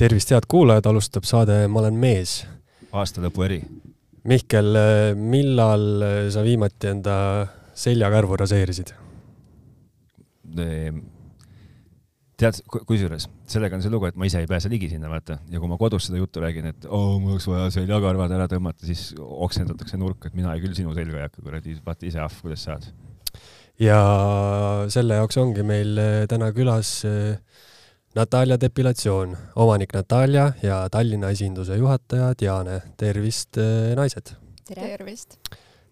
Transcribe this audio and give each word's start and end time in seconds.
tervist, 0.00 0.32
head 0.32 0.48
kuulajad, 0.48 0.88
alustab 0.88 1.26
saade 1.28 1.62
Ma 1.68 1.82
olen 1.82 1.96
mees. 2.00 2.40
aastalõpu 2.92 3.44
eri. 3.46 3.60
Mihkel, 4.30 4.76
millal 5.16 6.04
sa 6.32 6.44
viimati 6.44 6.90
enda 6.94 7.14
seljakarvu 7.76 8.38
raseerisid? 8.40 8.94
tead, 12.40 12.56
kusjuures 12.66 13.28
sellega 13.50 13.76
on 13.76 13.84
see 13.84 13.92
lugu, 13.92 14.08
et 14.08 14.16
ma 14.18 14.26
ise 14.26 14.40
ei 14.42 14.48
pääse 14.50 14.70
ligi 14.72 14.88
sinna, 14.90 15.06
vaata, 15.12 15.36
ja 15.52 15.60
kui 15.62 15.70
ma 15.70 15.76
kodus 15.78 16.08
seda 16.08 16.18
juttu 16.18 16.42
räägin, 16.42 16.66
et 16.72 16.86
oo 16.88 16.98
oh,, 16.98 17.12
mul 17.22 17.36
oleks 17.36 17.46
vaja 17.46 17.68
seljakarvad 17.76 18.34
ära 18.34 18.48
tõmmata, 18.50 18.86
siis 18.88 19.12
oksendatakse 19.20 20.00
nurka, 20.00 20.30
et 20.30 20.38
mina 20.38 20.56
küll 20.58 20.74
sinu 20.74 20.96
selga 20.96 21.20
ei 21.20 21.26
hakka, 21.28 21.44
kuradi, 21.44 21.76
vaata 21.86 22.08
ise 22.08 22.22
ahv, 22.24 22.40
kuidas 22.42 22.64
saad. 22.66 22.88
ja 23.78 24.00
selle 24.90 25.20
jaoks 25.20 25.38
ongi 25.44 25.62
meil 25.66 26.00
täna 26.32 26.50
külas 26.56 26.96
äh, 27.06 27.36
Natalja 28.14 28.56
Depilatsioon, 28.58 29.36
omanik 29.62 29.92
Natalja 29.94 30.48
ja 30.62 30.80
Tallinna 30.90 31.28
esinduse 31.30 31.76
juhataja 31.78 32.32
Diane, 32.40 32.80
tervist, 32.98 33.54
eh, 33.62 33.92
naised! 33.94 34.32
tervist! 34.66 35.36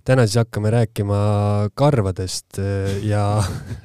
täna 0.04 0.24
siis 0.26 0.40
hakkame 0.40 0.72
rääkima 0.74 1.18
karvadest 1.78 2.58
eh, 2.58 2.96
ja 3.06 3.22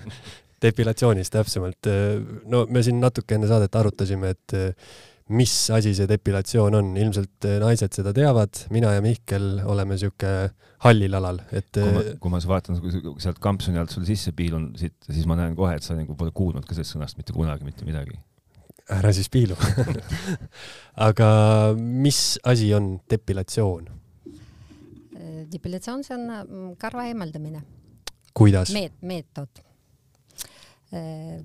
depilatsioonist 0.65 1.33
täpsemalt. 1.33 1.91
Eh, 1.91 2.23
no 2.49 2.65
me 2.69 2.81
siin 2.81 2.97
natuke 3.03 3.37
enne 3.37 3.51
saadet 3.51 3.75
arutasime, 3.75 4.33
et 4.33 4.57
mis 5.31 5.53
asi 5.71 5.93
see 5.95 6.07
depilatsioon 6.09 6.75
on, 6.75 6.91
ilmselt 6.99 7.47
naised 7.63 7.95
seda 7.95 8.11
teavad, 8.15 8.65
mina 8.75 8.91
ja 8.95 9.03
Mihkel 9.03 9.61
oleme 9.69 9.95
sihuke 9.99 10.33
hallil 10.83 11.15
alal, 11.15 11.39
et. 11.55 11.69
kui 11.71 11.93
ma, 11.95 12.03
kui 12.19 12.33
ma 12.33 12.41
vaatan 12.51 12.79
sealt 13.23 13.39
kampsuni 13.43 13.79
alt 13.79 13.93
sulle 13.93 14.07
sisse 14.09 14.33
piilun 14.35 14.71
siit, 14.79 14.97
siis 15.07 15.27
ma 15.29 15.37
näen 15.39 15.55
kohe, 15.55 15.77
et 15.77 15.85
sa 15.85 15.95
nagu 15.95 16.17
pole 16.19 16.33
kuulnud 16.35 16.67
ka 16.67 16.75
sellest 16.75 16.97
sõnast 16.97 17.19
mitte 17.19 17.35
kunagi 17.35 17.67
mitte 17.67 17.87
midagi. 17.87 18.19
ära 18.91 19.13
siis 19.15 19.29
piilu 19.31 19.55
aga 21.07 21.27
mis 21.77 22.39
asi 22.43 22.73
on 22.75 22.97
depilatsioon? 23.09 23.87
depilatsioon, 25.53 26.03
see 26.03 26.17
on 26.17 26.27
mm, 26.27 26.73
karva 26.81 27.07
eemaldamine. 27.07 27.63
kuidas? 28.35 28.75
meet-, 28.75 28.99
meetod 29.07 29.63
äh, 30.91 31.39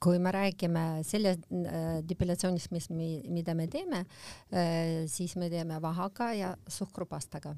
kui 0.00 0.18
me 0.22 0.32
räägime 0.32 0.84
sellest 1.04 1.44
äh, 1.52 2.00
depilatsioonist, 2.08 2.70
mis 2.72 2.88
me, 2.90 3.08
mida 3.28 3.54
me 3.56 3.66
teeme, 3.70 4.04
äh, 4.52 5.04
siis 5.10 5.36
me 5.36 5.50
teeme 5.52 5.80
vahaga 5.82 6.32
ja 6.36 6.54
suhkrupastaga 6.68 7.54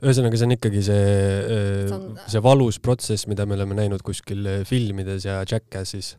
ühesõnaga, 0.00 0.38
see 0.38 0.46
on 0.46 0.54
ikkagi 0.54 0.82
see, 0.84 1.10
äh, 1.56 1.92
on... 1.92 2.08
see 2.28 2.40
valus 2.44 2.78
protsess, 2.80 3.28
mida 3.28 3.44
me 3.48 3.56
oleme 3.58 3.76
näinud 3.76 4.04
kuskil 4.04 4.46
filmides 4.68 5.26
ja 5.28 5.42
Jackassis. 5.44 6.14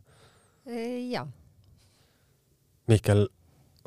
Jaa. 1.10 1.24
Mihkel, 2.90 3.26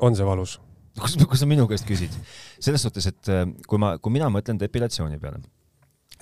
on 0.04 0.16
see 0.16 0.26
valus? 0.26 0.58
kus, 1.00 1.16
kus 1.26 1.40
sa 1.42 1.48
minu 1.50 1.64
käest 1.66 1.88
küsid? 1.88 2.12
selles 2.62 2.84
suhtes, 2.84 3.08
et 3.10 3.32
kui 3.68 3.80
ma, 3.82 3.96
kui 3.98 4.12
mina 4.14 4.28
mõtlen 4.32 4.60
depilatsiooni 4.60 5.18
peale, 5.22 5.40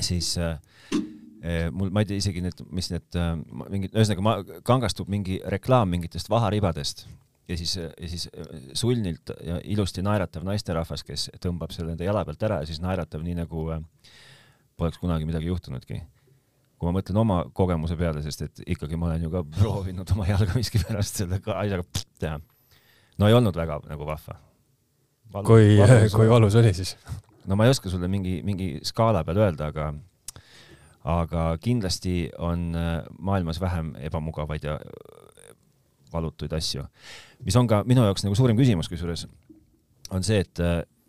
siis 0.00 0.34
äh, 0.40 0.56
mul, 1.74 1.90
ma 1.90 2.04
ei 2.04 2.06
tea 2.06 2.22
isegi 2.22 2.42
need, 2.44 2.60
mis 2.70 2.92
need 2.92 3.18
mingid, 3.66 3.90
ühesõnaga 3.96 4.22
ma, 4.22 4.34
kangastub 4.66 5.10
mingi 5.10 5.40
reklaam 5.50 5.90
mingitest 5.90 6.30
vaharibadest 6.30 7.06
ja 7.48 7.56
siis, 7.56 7.76
ja 7.76 8.08
siis 8.08 8.28
äh, 8.38 8.46
sulnilt 8.72 9.32
ja 9.44 9.60
ilusti 9.64 10.02
naeratav 10.02 10.44
naisterahvas, 10.46 11.04
kes 11.06 11.28
tõmbab 11.42 11.72
selle 11.74 11.94
enda 11.94 12.06
jala 12.06 12.24
pealt 12.28 12.42
ära 12.46 12.60
ja 12.62 12.68
siis 12.68 12.80
naeratab 12.82 13.24
nii 13.26 13.36
nagu 13.42 13.66
äh, 13.74 13.82
poleks 14.78 15.00
kunagi 15.02 15.26
midagi 15.28 15.50
juhtunudki. 15.50 16.02
kui 16.78 16.90
ma 16.90 16.98
mõtlen 16.98 17.18
oma 17.20 17.42
kogemuse 17.54 17.94
peale, 17.94 18.24
sest 18.24 18.40
et 18.42 18.62
ikkagi 18.74 18.98
ma 18.98 19.06
olen 19.06 19.22
ju 19.22 19.30
ka 19.30 19.44
proovinud 19.58 20.08
oma 20.14 20.26
jalga 20.26 20.56
miskipärast 20.56 21.20
selle 21.22 21.38
asjaga 21.38 21.84
teha. 22.18 22.38
no 23.18 23.28
ei 23.28 23.34
olnud 23.38 23.56
väga 23.56 23.80
nagu 23.88 24.06
vahva. 24.06 24.38
kui, 25.46 25.76
kui 26.14 26.30
valus 26.30 26.58
oli 26.58 26.74
siis? 26.74 26.96
no 27.46 27.58
ma 27.58 27.66
ei 27.66 27.74
oska 27.74 27.90
sulle 27.90 28.08
mingi, 28.08 28.40
mingi 28.46 28.74
skaala 28.86 29.24
peal 29.24 29.42
öelda, 29.44 29.70
aga 29.74 29.92
aga 31.04 31.56
kindlasti 31.62 32.30
on 32.38 32.70
äh, 32.78 33.02
maailmas 33.18 33.60
vähem 33.60 33.94
ebamugavaid 34.08 34.64
ja 34.64 34.78
valutuid 36.12 36.52
asju. 36.52 36.84
mis 37.44 37.56
on 37.56 37.66
ka 37.66 37.82
minu 37.88 38.04
jaoks 38.06 38.24
nagu 38.26 38.36
suurim 38.38 38.58
küsimus, 38.58 38.90
kusjuures 38.92 39.26
on 40.12 40.22
see, 40.26 40.42
et, 40.44 40.60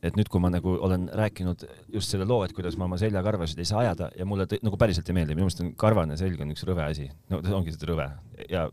et 0.03 0.15
nüüd, 0.17 0.29
kui 0.31 0.41
ma 0.41 0.49
nagu 0.53 0.77
olen 0.87 1.09
rääkinud 1.13 1.65
just 1.93 2.13
selle 2.13 2.25
loo, 2.29 2.43
et 2.45 2.53
kuidas 2.55 2.77
ma 2.79 2.87
oma 2.87 2.97
seljakarvasid 3.01 3.59
ei 3.59 3.67
saa 3.69 3.83
ajada 3.83 4.09
ja 4.17 4.25
mulle 4.25 4.47
nagu 4.63 4.79
päriselt 4.79 5.09
ei 5.09 5.17
meeldi, 5.19 5.35
minu 5.35 5.49
meelest 5.49 5.63
on 5.65 5.73
karvane 5.79 6.17
selg 6.19 6.41
on 6.41 6.55
üks 6.55 6.65
rõve 6.69 6.87
asi, 6.87 7.09
no 7.29 7.43
see 7.43 7.55
ongi 7.57 7.75
seda 7.75 7.91
rõve 7.91 8.07
ja 8.49 8.65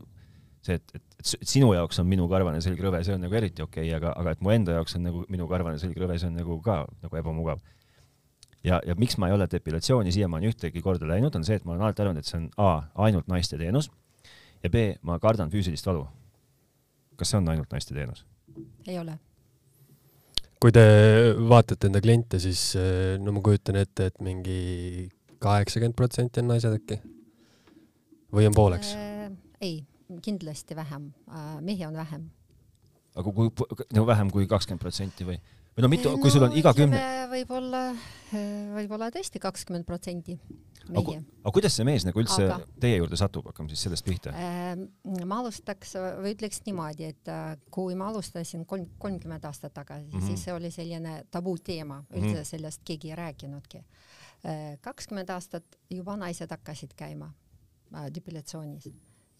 see, 0.65 0.77
et, 0.77 0.95
et, 0.95 1.03
et 1.41 1.51
sinu 1.53 1.73
jaoks 1.75 2.01
on 2.01 2.09
minu 2.09 2.27
karvane 2.31 2.61
selg 2.63 2.81
rõve, 2.81 3.03
see 3.05 3.15
on 3.17 3.23
nagu 3.25 3.37
eriti 3.37 3.65
okei 3.65 3.89
okay,, 3.89 3.97
aga, 3.97 4.15
aga 4.17 4.35
et 4.35 4.41
mu 4.45 4.53
enda 4.53 4.79
jaoks 4.79 4.97
on 4.97 5.05
nagu 5.09 5.25
minu 5.33 5.47
karvane 5.51 5.81
selg 5.81 5.97
rõve, 6.01 6.17
see 6.21 6.31
on 6.31 6.37
nagu 6.39 6.57
ka 6.65 6.83
nagu 7.03 7.21
ebamugav. 7.21 7.61
Ja, 8.63 8.81
ja 8.85 8.95
miks 8.97 9.17
ma 9.17 9.29
ei 9.29 9.35
ole 9.35 9.47
depilatsiooni 9.51 10.11
siiamaani 10.11 10.51
ühtegi 10.51 10.81
korda 10.81 11.07
läinud, 11.09 11.35
on 11.35 11.45
see, 11.47 11.57
et 11.59 11.65
ma 11.65 11.75
olen 11.75 11.87
alati 11.87 12.03
arvanud, 12.05 12.21
et 12.21 12.29
see 12.29 12.39
on 12.39 12.49
A 12.61 12.71
ainult 13.07 13.27
naiste 13.31 13.57
teenus 13.57 13.91
ja 14.63 14.69
B 14.69 14.91
ma 15.01 15.19
kardan 15.19 15.49
füüsilist 15.53 15.87
valu 15.87 16.07
kas 17.21 17.33
see 17.33 17.41
on 17.41 17.51
ainult 17.53 17.69
naiste 17.73 17.93
teenus? 17.93 18.25
ei 18.89 18.97
ole. 18.99 19.15
kui 20.61 20.73
te 20.73 20.83
vaatate 21.49 21.89
enda 21.89 22.01
kliente, 22.03 22.41
siis 22.41 22.63
eh, 22.79 23.15
no 23.21 23.33
ma 23.35 23.43
kujutan 23.45 23.77
ette, 23.81 24.09
et 24.11 24.19
mingi 24.25 25.07
kaheksakümmend 25.41 25.97
protsenti 25.97 26.41
on 26.41 26.51
naised 26.51 26.75
äkki? 26.79 26.99
või 28.33 28.49
on 28.49 28.57
pooleks 28.57 28.93
äh,? 28.97 29.29
ei, 29.61 29.79
kindlasti 30.25 30.77
vähem 30.77 31.11
äh,, 31.29 31.57
mehi 31.61 31.85
on 31.85 31.97
vähem. 32.01 32.29
aga 33.15 33.35
kui, 33.37 33.53
no 33.97 34.05
vähem 34.09 34.33
kui 34.33 34.49
kakskümmend 34.49 34.81
protsenti 34.81 35.27
või? 35.29 35.37
Või 35.75 35.85
no 35.85 35.91
mitu, 35.91 36.11
kui 36.21 36.31
sul 36.33 36.43
on 36.47 36.57
iga 36.57 36.73
kümne. 36.75 36.99
võib-olla, 37.31 37.83
võib-olla 38.75 39.11
tõesti 39.13 39.39
kakskümmend 39.39 39.87
protsenti 39.87 40.37
mehi. 40.89 41.17
aga 41.41 41.53
kuidas 41.55 41.75
see 41.77 41.85
mees 41.87 42.05
nagu 42.07 42.21
üldse 42.21 42.45
aga... 42.47 42.59
teie 42.81 42.97
juurde 42.99 43.19
satub, 43.19 43.47
hakkame 43.49 43.71
siis 43.71 43.85
sellest 43.87 44.05
pihta 44.07 44.33
äh,. 44.35 44.73
ma 45.27 45.41
alustaks 45.41 45.95
või 45.97 46.33
ütleks 46.35 46.63
niimoodi, 46.65 47.11
et 47.13 47.31
äh, 47.31 47.53
kui 47.73 47.95
ma 47.99 48.09
alustasin 48.11 48.65
kolm, 48.69 48.87
kolmkümmend 49.01 49.45
aastat 49.47 49.75
tagasi 49.77 50.07
mm, 50.07 50.17
-hmm. 50.17 50.27
siis 50.27 50.47
see 50.47 50.55
oli 50.55 50.71
selline 50.73 51.21
tabuteema, 51.31 52.03
üldse 52.09 52.27
mm 52.27 52.33
-hmm. 52.41 52.49
sellest 52.53 52.83
keegi 52.85 53.13
ei 53.13 53.19
rääkinudki 53.21 53.77
äh,. 53.77 54.77
kakskümmend 54.81 55.29
aastat 55.29 55.79
juba 55.89 56.17
naised 56.17 56.51
hakkasid 56.51 56.97
käima 56.97 57.31
äh, 57.95 58.11
depilatsioonis 58.15 58.89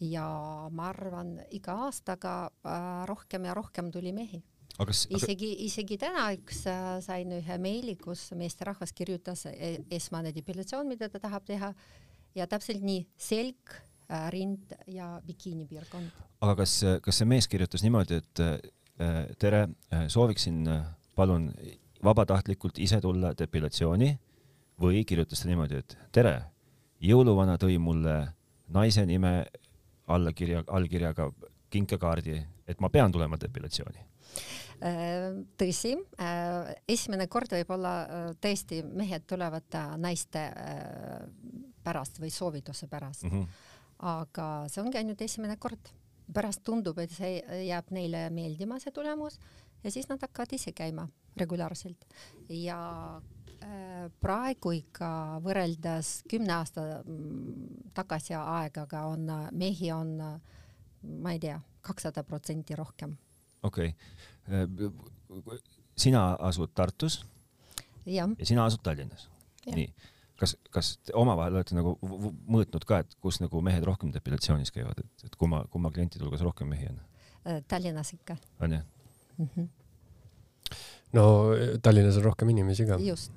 ja 0.02 0.28
ma 0.72 0.90
arvan, 0.90 1.40
iga 1.52 1.76
aastaga 1.88 2.52
äh, 2.66 3.06
rohkem 3.08 3.46
ja 3.46 3.54
rohkem 3.54 3.92
tuli 3.92 4.14
mehi 4.14 4.44
Kas, 4.78 5.06
isegi 5.12 5.52
aga..., 5.54 5.66
isegi 5.68 5.98
täna 6.02 6.26
üks 6.36 6.64
äh, 6.70 6.96
sain 7.06 7.32
ühe 7.38 7.58
meili, 7.62 7.96
kus 8.00 8.30
meesterahvas 8.38 8.94
kirjutas 8.98 9.46
e, 9.50 9.76
esmane 9.94 10.32
depilatsioon, 10.36 10.88
mida 10.90 11.10
ta 11.12 11.22
tahab 11.22 11.46
teha. 11.48 11.74
Ja 12.36 12.48
täpselt 12.48 12.84
nii 12.86 13.04
selg, 13.20 13.74
äh, 14.08 14.30
rind 14.32 14.74
ja 14.88 15.14
bikiinipiirkond. 15.28 16.24
aga 16.42 16.56
kas, 16.64 16.80
kas 17.04 17.22
see 17.22 17.28
mees 17.30 17.48
kirjutas 17.52 17.84
niimoodi, 17.86 18.22
et 18.22 18.44
äh, 18.46 18.56
tere, 19.42 19.68
sooviksin 20.14 20.64
palun 21.16 21.50
vabatahtlikult 22.04 22.80
ise 22.82 23.02
tulla 23.02 23.34
depilatsiooni? 23.38 24.12
Või 24.82 25.04
kirjutas 25.06 25.44
ta 25.44 25.50
niimoodi, 25.50 25.78
et 25.78 25.98
tere, 26.16 26.34
jõuluvana 27.06 27.58
tõi 27.62 27.76
mulle 27.78 28.16
naise 28.74 29.04
nime 29.06 29.44
allakirja, 30.08 30.64
allkirjaga 30.68 31.28
kinkekaardi, 31.72 32.40
et 32.68 32.82
ma 32.82 32.90
pean 32.90 33.12
tulema 33.14 33.38
depilatsiooni. 33.40 34.02
Äh, 34.02 34.11
tõsi, 35.62 35.94
äh, 36.18 36.74
esimene 36.90 37.28
kord 37.30 37.54
võib-olla 37.54 37.94
äh, 38.02 38.30
tõesti 38.42 38.82
mehed 38.84 39.28
tulevad 39.30 39.78
naiste 40.02 40.42
pärast 41.86 42.18
või 42.22 42.32
soovituse 42.34 42.88
pärast 42.90 43.28
mm. 43.28 43.30
-hmm. 43.30 43.48
aga 44.12 44.48
see 44.70 44.82
ongi 44.82 44.98
ainult 44.98 45.22
esimene 45.22 45.58
kord. 45.58 45.94
pärast 46.34 46.64
tundub, 46.64 46.98
et 46.98 47.12
see 47.12 47.42
jääb 47.68 47.90
neile 47.92 48.30
meeldima, 48.30 48.80
see 48.80 48.92
tulemus, 48.92 49.38
ja 49.84 49.92
siis 49.92 50.08
nad 50.08 50.22
hakkavad 50.22 50.54
ise 50.54 50.72
käima 50.72 51.08
regulaarselt 51.36 52.06
ja 52.48 53.22
praegu 54.22 54.72
ikka 54.72 55.40
võrreldes 55.44 56.24
kümne 56.30 56.54
aasta 56.54 57.04
mm, 57.04 57.92
tagasi 57.94 58.34
aegaga 58.34 59.06
on 59.06 59.28
mehi 59.52 59.92
on, 59.92 60.16
ma 61.04 61.34
ei 61.34 61.40
tea, 61.40 61.60
kakssada 61.82 62.24
protsenti 62.24 62.76
rohkem. 62.76 63.18
Okei 63.64 63.94
okay 63.96 64.92
sina 66.02 66.24
asud 66.40 66.72
Tartus 66.76 67.22
ja, 68.06 68.28
ja 68.38 68.46
sina 68.46 68.66
asud 68.66 68.82
Tallinnas. 68.84 69.28
nii, 69.70 69.88
kas, 70.40 70.56
kas 70.74 70.94
omavahel 71.18 71.60
olete 71.60 71.78
nagu 71.78 71.96
mõõtnud 72.02 72.86
ka, 72.88 73.02
et 73.06 73.16
kus 73.24 73.42
nagu 73.44 73.62
mehed 73.66 73.86
rohkem 73.88 74.14
depilatsioonis 74.14 74.74
käivad, 74.74 75.04
et, 75.04 75.28
et 75.28 75.38
kumma, 75.40 75.64
kumma 75.74 75.94
klientide 75.94 76.26
hulgas 76.26 76.44
rohkem 76.46 76.72
mehi 76.72 76.90
on? 76.90 77.00
Äh, 77.46 77.62
Tallinnas 77.70 78.14
ikka. 78.18 78.38
on 78.62 78.78
jah 78.80 78.84
mm? 79.38 79.50
-hmm. 79.56 79.68
no 81.18 81.26
Tallinnas 81.82 82.18
on 82.18 82.30
rohkem 82.30 82.50
inimesi 82.50 82.86
ka. 82.90 82.98
just, 83.02 83.32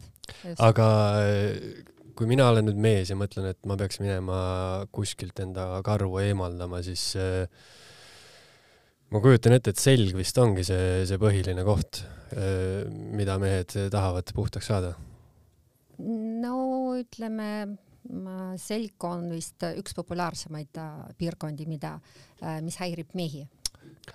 just.. 0.45 0.61
aga 0.61 0.89
äh, 1.21 1.85
kui 2.15 2.27
mina 2.31 2.49
olen 2.49 2.71
nüüd 2.71 2.79
mees 2.79 3.11
ja 3.11 3.17
mõtlen, 3.19 3.51
et 3.51 3.67
ma 3.67 3.77
peaks 3.77 4.01
minema 4.01 4.87
kuskilt 4.93 5.41
enda 5.41 5.83
karvu 5.83 6.19
eemaldama, 6.23 6.83
siis 6.83 7.17
äh, 7.17 7.49
ma 9.15 9.23
kujutan 9.23 9.57
ette, 9.57 9.75
et 9.75 9.81
selg 9.81 10.15
vist 10.19 10.39
ongi 10.43 10.67
see, 10.67 11.05
see 11.09 11.21
põhiline 11.23 11.63
koht, 11.67 12.03
mida 13.15 13.39
mehed 13.39 13.71
tahavad 13.93 14.33
puhtaks 14.35 14.71
saada. 14.73 14.95
no 16.03 16.57
ütleme, 16.99 17.51
selg 18.59 19.07
on 19.07 19.29
vist 19.31 19.63
üks 19.71 19.95
populaarsemaid 19.95 20.83
piirkondi, 21.21 21.69
mida, 21.71 21.95
mis 22.67 22.81
häirib 22.83 23.15
mehi 23.15 23.45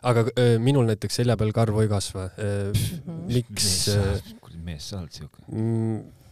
aga 0.05 0.23
äh, 0.37 0.55
minul 0.61 0.87
näiteks 0.89 1.19
selja 1.21 1.35
peal 1.39 1.51
karvu 1.55 1.83
ei 1.83 1.89
kasva 1.91 2.29
äh,. 2.37 2.85
Miks 3.29 3.89
äh,? 3.93 4.31
mees 4.65 4.91
sa 4.91 5.01
oled 5.01 5.15
siuke 5.15 5.45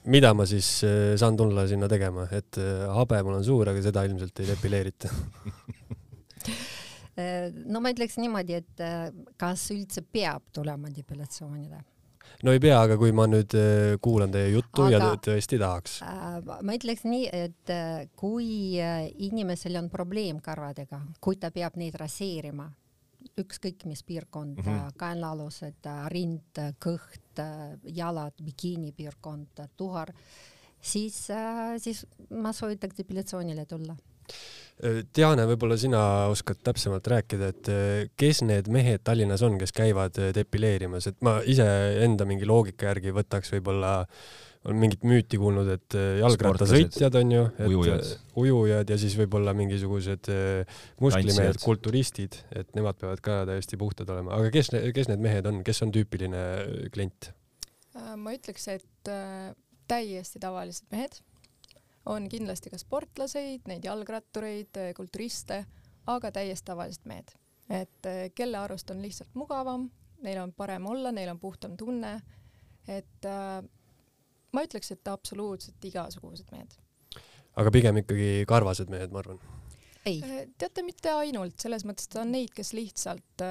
mida 0.08 0.34
ma 0.38 0.46
siis 0.48 0.70
äh, 0.88 1.16
saan 1.20 1.38
tulla 1.40 1.68
sinna 1.68 1.90
tegema, 1.92 2.28
et 2.32 2.60
äh, 2.62 2.86
habe 2.96 3.22
mul 3.26 3.40
on 3.40 3.46
suur, 3.46 3.68
aga 3.72 3.84
seda 3.84 4.06
ilmselt 4.08 4.44
ei 4.44 4.52
depileerita 4.52 5.12
äh, 5.12 5.74
no 7.66 7.82
ma 7.84 7.94
ütleks 7.94 8.18
niimoodi, 8.22 8.62
et 8.62 8.82
äh, 8.84 9.12
kas 9.40 9.70
üldse 9.76 10.04
peab 10.06 10.50
tulema 10.54 10.92
depilatsioonile? 10.94 11.84
no 12.44 12.54
ei 12.54 12.60
pea, 12.62 12.82
aga 12.84 12.98
kui 13.00 13.14
ma 13.16 13.26
nüüd 13.30 13.54
kuulan 14.04 14.34
teie 14.34 14.52
juttu 14.52 14.84
aga, 14.86 14.98
ja 14.98 15.14
tõesti 15.30 15.60
tahaks. 15.62 16.02
ma 16.62 16.76
ütleks 16.76 17.06
nii, 17.08 17.30
et 17.32 17.72
kui 18.20 18.50
inimesel 19.30 19.80
on 19.80 19.88
probleem 19.90 20.42
karvadega, 20.44 21.00
kui 21.24 21.40
ta 21.40 21.54
peab 21.56 21.80
neid 21.80 21.96
raseerima 21.98 22.68
ükskõik 23.38 23.86
mis 23.90 24.04
piirkond 24.04 24.58
mm, 24.58 24.66
-hmm. 24.66 24.98
kaenlaalused, 24.98 25.90
rind, 26.14 26.62
kõht, 26.84 27.42
jalad, 27.84 28.38
bikiinipiirkond, 28.44 29.64
tuhar, 29.78 30.14
siis, 30.82 31.28
siis 31.78 32.06
ma 32.30 32.54
soovitaks 32.54 32.98
depilatsioonile 32.98 33.66
tulla. 33.66 33.98
Diana, 34.78 35.48
võib-olla 35.50 35.74
sina 35.82 36.00
oskad 36.30 36.60
täpsemalt 36.62 37.08
rääkida, 37.10 37.48
et 37.50 37.70
kes 38.14 38.44
need 38.46 38.68
mehed 38.70 39.02
Tallinnas 39.02 39.42
on, 39.42 39.56
kes 39.58 39.74
käivad 39.74 40.20
depileerimas, 40.36 41.08
et 41.10 41.18
ma 41.26 41.40
iseenda 41.50 42.28
mingi 42.30 42.46
loogika 42.46 42.92
järgi 42.92 43.16
võtaks 43.16 43.56
võib-olla 43.56 43.96
äh, 44.04 44.28
olen 44.68 44.80
mingit 44.82 45.06
müüti 45.08 45.40
kuulnud, 45.40 45.70
et 45.72 45.96
äh, 45.98 46.18
jalgrattasõitjad 46.22 47.18
on 47.22 47.34
ju, 47.34 47.44
et 47.56 47.70
ujujad. 47.72 48.04
Äh, 48.04 48.26
ujujad 48.42 48.92
ja 48.92 48.98
siis 49.00 49.16
võib-olla 49.20 49.54
mingisugused 49.58 50.30
äh, 50.34 50.82
musklimehed, 51.04 51.60
kulturistid, 51.64 52.40
et 52.58 52.74
nemad 52.78 53.00
peavad 53.00 53.24
ka 53.24 53.40
täiesti 53.50 53.80
puhtad 53.80 54.12
olema, 54.14 54.36
aga 54.38 54.52
kes, 54.54 54.74
kes 54.96 55.12
need 55.12 55.24
mehed 55.24 55.48
on, 55.50 55.62
kes 55.68 55.84
on 55.86 55.94
tüüpiline 55.96 56.44
klient? 56.94 57.32
ma 57.98 58.34
ütleks, 58.36 58.68
et 58.70 59.10
täiesti 59.90 60.42
tavalised 60.42 60.86
mehed 60.94 61.16
on 62.08 62.30
kindlasti 62.32 62.72
ka 62.72 62.80
sportlaseid, 62.80 63.68
neid 63.68 63.86
jalgrattureid, 63.86 64.80
kulturiste, 64.96 65.64
aga 66.08 66.32
täiesti 66.32 66.70
tavalised 66.70 67.08
mehed, 67.10 67.34
et 67.74 68.10
kelle 68.36 68.60
arust 68.62 68.92
on 68.94 69.02
lihtsalt 69.04 69.36
mugavam, 69.36 69.90
neil 70.24 70.40
on 70.42 70.54
parem 70.56 70.88
olla, 70.88 71.12
neil 71.12 71.34
on 71.34 71.40
puhtam 71.42 71.76
tunne, 71.78 72.14
et 72.88 73.28
ma 74.54 74.64
ütleks, 74.66 74.92
et 74.96 75.12
absoluutselt 75.12 75.84
igasugused 75.90 76.52
mehed. 76.54 76.78
aga 77.58 77.74
pigem 77.74 78.00
ikkagi 78.04 78.46
karvased 78.50 78.92
mehed, 78.94 79.12
ma 79.12 79.24
arvan. 79.24 79.42
ei. 80.06 80.22
Äh, 80.24 80.48
teate, 80.58 80.86
mitte 80.86 81.12
ainult, 81.12 81.58
selles 81.62 81.86
mõttes, 81.88 82.08
et 82.08 82.18
on 82.22 82.32
neid, 82.32 82.54
kes 82.56 82.72
lihtsalt, 82.78 83.46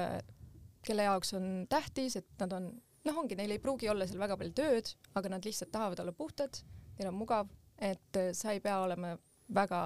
kelle 0.87 1.07
jaoks 1.07 1.35
on 1.37 1.67
tähtis, 1.69 2.17
et 2.19 2.29
nad 2.41 2.57
on, 2.57 2.71
noh, 3.07 3.21
ongi, 3.21 3.37
neil 3.37 3.53
ei 3.55 3.61
pruugi 3.61 3.89
olla 3.91 4.07
seal 4.07 4.21
väga 4.21 4.39
palju 4.39 4.55
tööd, 4.57 4.91
aga 5.19 5.35
nad 5.35 5.45
lihtsalt 5.45 5.71
tahavad 5.75 6.01
olla 6.03 6.15
puhtad, 6.15 6.61
neil 6.97 7.11
on 7.11 7.19
mugav, 7.19 7.51
et 7.77 8.19
äh, 8.19 8.33
sa 8.37 8.53
ei 8.55 8.61
pea 8.63 8.79
olema 8.83 9.15
väga 9.53 9.81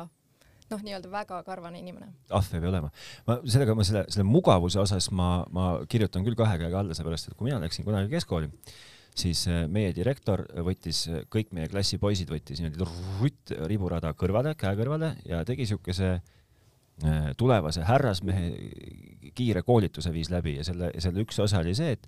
noh, 0.72 0.82
nii-öelda 0.86 1.12
väga 1.12 1.42
karvane 1.48 1.82
inimene. 1.82 2.12
ahv 2.30 2.56
ei 2.56 2.64
pea 2.64 2.72
olema. 2.72 2.92
ma 3.28 3.38
sellega, 3.44 3.76
ma 3.76 3.86
selle, 3.88 4.06
selle 4.14 4.28
mugavuse 4.28 4.80
osas 4.82 5.10
ma, 5.16 5.44
ma 5.52 5.74
kirjutan 5.92 6.26
küll 6.28 6.38
kahe 6.40 6.58
käega 6.62 6.82
alla, 6.82 6.98
seepärast 6.98 7.32
et 7.32 7.38
kui 7.38 7.50
mina 7.50 7.60
läksin 7.64 7.88
kunagi 7.88 8.12
keskkooli, 8.14 8.52
siis 9.18 9.46
äh, 9.52 9.64
meie 9.72 9.94
direktor 9.96 10.46
võttis, 10.68 11.06
äh, 11.12 11.26
kõik 11.32 11.52
meie 11.58 11.72
klassi 11.72 12.00
poisid 12.02 12.32
võttis 12.32 12.64
niimoodi 12.64 13.66
riburada 13.70 14.14
kõrvale, 14.18 14.56
käe 14.60 14.78
kõrvale 14.80 15.16
ja 15.28 15.44
tegi 15.48 15.70
siukese 15.70 16.20
tulevase 17.34 17.82
härrasmehe 17.82 19.32
kiire 19.34 19.64
koolituse 19.66 20.12
viis 20.14 20.30
läbi 20.30 20.58
ja 20.60 20.66
selle, 20.68 20.92
selle 21.02 21.24
üks 21.24 21.40
osa 21.42 21.64
oli 21.64 21.74
see, 21.74 21.96
et, 21.96 22.04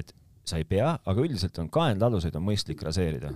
et 0.00 0.10
sa 0.48 0.58
ei 0.58 0.66
pea, 0.66 0.96
aga 0.98 1.22
üldiselt 1.22 1.58
on 1.62 1.68
kaenlaaluseid 1.70 2.34
on 2.38 2.46
mõistlik 2.48 2.82
raseerida. 2.82 3.30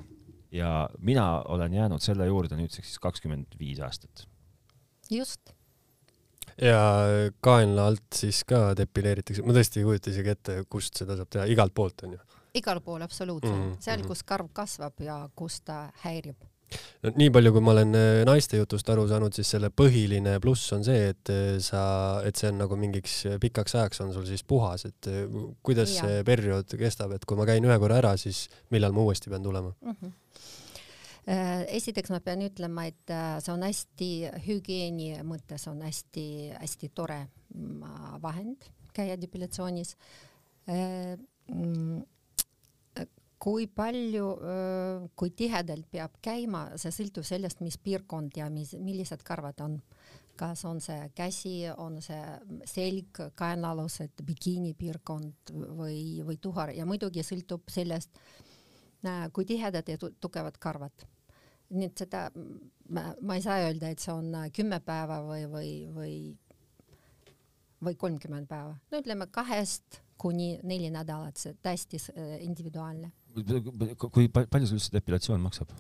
Ja 0.53 0.89
mina 0.99 1.27
olen 1.43 1.75
jäänud 1.75 2.03
selle 2.05 2.27
juurde 2.27 2.57
nüüdseks 2.59 2.93
siis 2.93 3.03
kakskümmend 3.03 3.59
viis 3.59 3.81
aastat. 3.81 4.27
just 5.11 5.53
ja 6.63 6.81
kaenla 7.41 7.87
alt 7.91 8.07
siis 8.15 8.45
ka 8.49 8.71
depileeritakse, 8.79 9.43
ma 9.43 9.57
tõesti 9.57 9.83
ei 9.83 9.89
kujuta 9.89 10.11
isegi 10.11 10.33
ette, 10.33 10.59
kust 10.71 10.97
seda 10.97 11.17
saab 11.19 11.31
teha, 11.31 11.47
igalt 11.53 11.75
poolt 11.75 12.07
on 12.07 12.17
ju 12.17 12.25
igal 12.57 12.81
pool 12.81 13.05
absoluutselt 13.05 13.55
mm, 13.55 13.73
-hmm. 13.73 13.81
seal, 13.85 14.05
kus 14.09 14.23
karv 14.25 14.53
kasvab 14.53 15.01
ja 15.05 15.17
kus 15.37 15.61
ta 15.61 15.87
häirib 16.05 16.37
no 17.05 17.13
nii 17.15 17.31
palju, 17.31 17.53
kui 17.55 17.63
ma 17.63 17.73
olen 17.77 17.95
äh, 17.95 18.25
naiste 18.27 18.59
jutust 18.59 18.89
aru 18.91 19.07
saanud, 19.09 19.35
siis 19.37 19.51
selle 19.55 19.71
põhiline 19.71 20.39
pluss 20.43 20.73
on 20.75 20.85
see, 20.85 21.13
et 21.13 21.31
äh, 21.31 21.59
sa, 21.63 21.83
et 22.27 22.37
see 22.37 22.51
on 22.51 22.59
nagu 22.65 22.79
mingiks 22.81 23.21
äh, 23.31 23.39
pikaks 23.43 23.77
ajaks 23.79 24.03
on 24.03 24.13
sul 24.17 24.27
siis 24.27 24.43
puhas, 24.45 24.87
et 24.89 25.11
kuidas 25.63 25.95
ja. 25.95 26.07
see 26.07 26.25
periood 26.27 26.77
kestab, 26.81 27.15
et 27.15 27.25
kui 27.25 27.39
ma 27.39 27.47
käin 27.49 27.65
ühe 27.65 27.79
korra 27.83 28.01
ära, 28.03 28.17
siis 28.21 28.47
millal 28.75 28.97
ma 28.97 29.07
uuesti 29.07 29.31
pean 29.31 29.45
tulema 29.47 29.75
mm? 29.81 29.99
-hmm 30.01 30.23
esiteks 31.27 32.13
ma 32.15 32.21
pean 32.23 32.45
ütlema, 32.47 32.87
et 32.87 33.13
see 33.43 33.53
on 33.53 33.65
hästi 33.67 34.11
hügieeni 34.45 35.09
mõttes 35.27 35.67
on 35.67 35.81
hästi-hästi 35.83 36.91
tore 36.95 37.25
mm, 37.55 38.21
vahend 38.23 38.69
käia 38.95 39.17
depilatsioonis 39.21 39.97
mm, 40.71 42.05
kui 43.47 43.67
palju, 43.69 44.29
kui 45.19 45.33
tihedalt 45.37 45.89
peab 45.93 46.17
käima, 46.25 46.67
see 46.81 46.93
sõltub 46.95 47.27
sellest, 47.27 47.61
mis 47.65 47.77
piirkond 47.79 48.37
ja 48.41 48.49
mis, 48.53 48.75
millised 48.81 49.25
karvad 49.27 49.61
on. 49.65 49.81
kas 50.37 50.67
on 50.69 50.83
see 50.85 51.07
käsi, 51.17 51.65
on 51.81 51.95
see 52.05 52.21
selg, 52.69 53.23
kaenaalused, 53.41 54.21
bikiinipiirkond 54.21 55.53
või, 55.79 56.21
või 56.29 56.37
tuhar 56.37 56.75
ja 56.77 56.85
muidugi 56.85 57.25
sõltub 57.25 57.71
sellest, 57.73 58.21
kui 59.33 59.47
tihedad 59.49 59.89
ja 59.89 59.97
tugevad 59.97 60.59
karvad. 60.61 61.07
Nii 61.71 61.91
et 61.91 62.03
seda 62.05 62.29
ma, 62.35 63.11
ma 63.21 63.37
ei 63.37 63.45
saa 63.45 63.61
öelda, 63.67 63.91
et 63.91 64.03
see 64.03 64.15
on 64.15 64.33
kümme 64.55 64.81
päeva 64.85 65.21
või, 65.27 65.47
või, 65.51 65.71
või 65.95 66.17
või 67.87 67.97
kolmkümmend 68.01 68.49
päeva, 68.49 68.77
no 68.91 69.01
ütleme 69.03 69.29
kahest 69.31 70.01
kuni 70.17 70.57
neli 70.65 70.89
nädalat, 70.91 71.37
see 71.37 71.57
täiesti 71.63 72.01
individuaalne 72.41 73.13
kui 73.37 74.31
palju 74.33 74.69
sul 74.69 74.79
üldse 74.79 74.95
depilatsioon 74.95 75.43
maksab? 75.45 75.73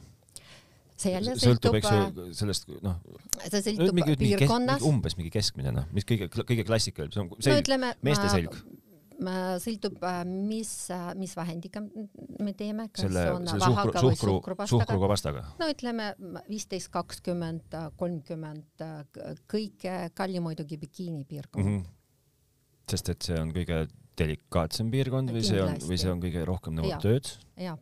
see 0.96 1.12
jälle 1.12 1.34
sõltub, 1.37 1.75
eks 1.76 1.90
ju, 1.92 2.26
sellest, 2.38 2.70
noh. 2.84 2.96
see 3.44 3.75
sõltub 3.76 4.16
piirkonnast. 4.20 4.84
umbes 4.88 5.16
mingi 5.18 5.32
keskmine, 5.34 5.72
noh, 5.76 5.84
mis 5.92 6.06
kõige, 6.08 6.30
kõige 6.38 6.64
klassikalisem, 6.64 7.28
see 7.37 7.52
on 7.52 7.61
selg 7.61 7.68
no,, 7.75 7.90
meeste 8.06 8.30
selg. 8.32 8.56
Sõltub, 9.62 9.99
äh, 10.04 10.23
mis, 10.26 10.70
äh, 10.90 11.11
mis 11.16 11.35
vahendiga 11.37 11.80
me 11.82 12.52
teeme. 12.56 12.88
selle, 12.94 13.25
selle 13.49 13.68
suhkru, 13.70 13.92
suhkru, 14.20 14.56
suhkruga 14.68 15.08
pastaga? 15.08 15.44
no 15.61 15.68
ütleme 15.73 16.12
viisteist, 16.49 16.90
kakskümmend, 16.94 17.76
kolmkümmend, 17.96 18.85
kõige 19.49 19.96
kallim 20.14 20.46
muidugi 20.46 20.78
bikiinipiirkond 20.78 21.64
mm. 21.64 21.78
-hmm. 21.78 22.90
sest 22.90 23.08
et 23.14 23.23
see 23.23 23.40
on 23.40 23.52
kõige 23.56 23.87
delikaatsem 24.16 24.90
piirkond 24.90 25.32
või 25.35 25.44
see 25.44 25.62
on, 25.62 25.76
või 25.85 26.00
see 26.00 26.12
on 26.12 26.20
kõige 26.23 26.44
rohkem 26.49 26.76
nõuab 26.78 27.02
tööd? 27.04 27.32
jah 27.61 27.78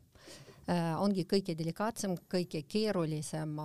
äh,, 0.69 0.95
ongi 1.01 1.27
kõige 1.31 1.57
delikaatsem, 1.59 2.17
kõige 2.31 2.63
keerulisem 2.69 3.59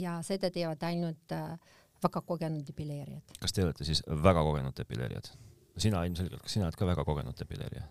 ja 0.00 0.20
seda 0.26 0.50
teevad 0.50 0.82
ainult 0.88 1.32
äh, 1.32 1.56
väga 2.04 2.20
kogenud 2.20 2.66
depileerijad. 2.66 3.36
kas 3.40 3.52
te 3.52 3.64
olete 3.64 3.84
siis 3.88 4.02
väga 4.08 4.44
kogenud 4.44 4.76
depileerijad? 4.76 5.32
Sina 5.76 6.04
ilmselgelt, 6.08 6.42
kas 6.42 6.56
sina 6.56 6.68
oled 6.68 6.78
ka 6.78 6.88
väga 6.88 7.04
kogenud 7.06 7.38
depileerija 7.38 7.86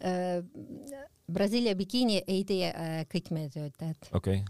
äh,? 0.00 0.42
Brasiilia 1.26 1.74
bikiini 1.74 2.20
ei 2.22 2.44
tee 2.46 2.68
äh, 2.70 3.00
kõik 3.10 3.32
meie 3.34 3.50
töötajad. 3.50 4.12
okei 4.12 4.40
okay 4.42 4.44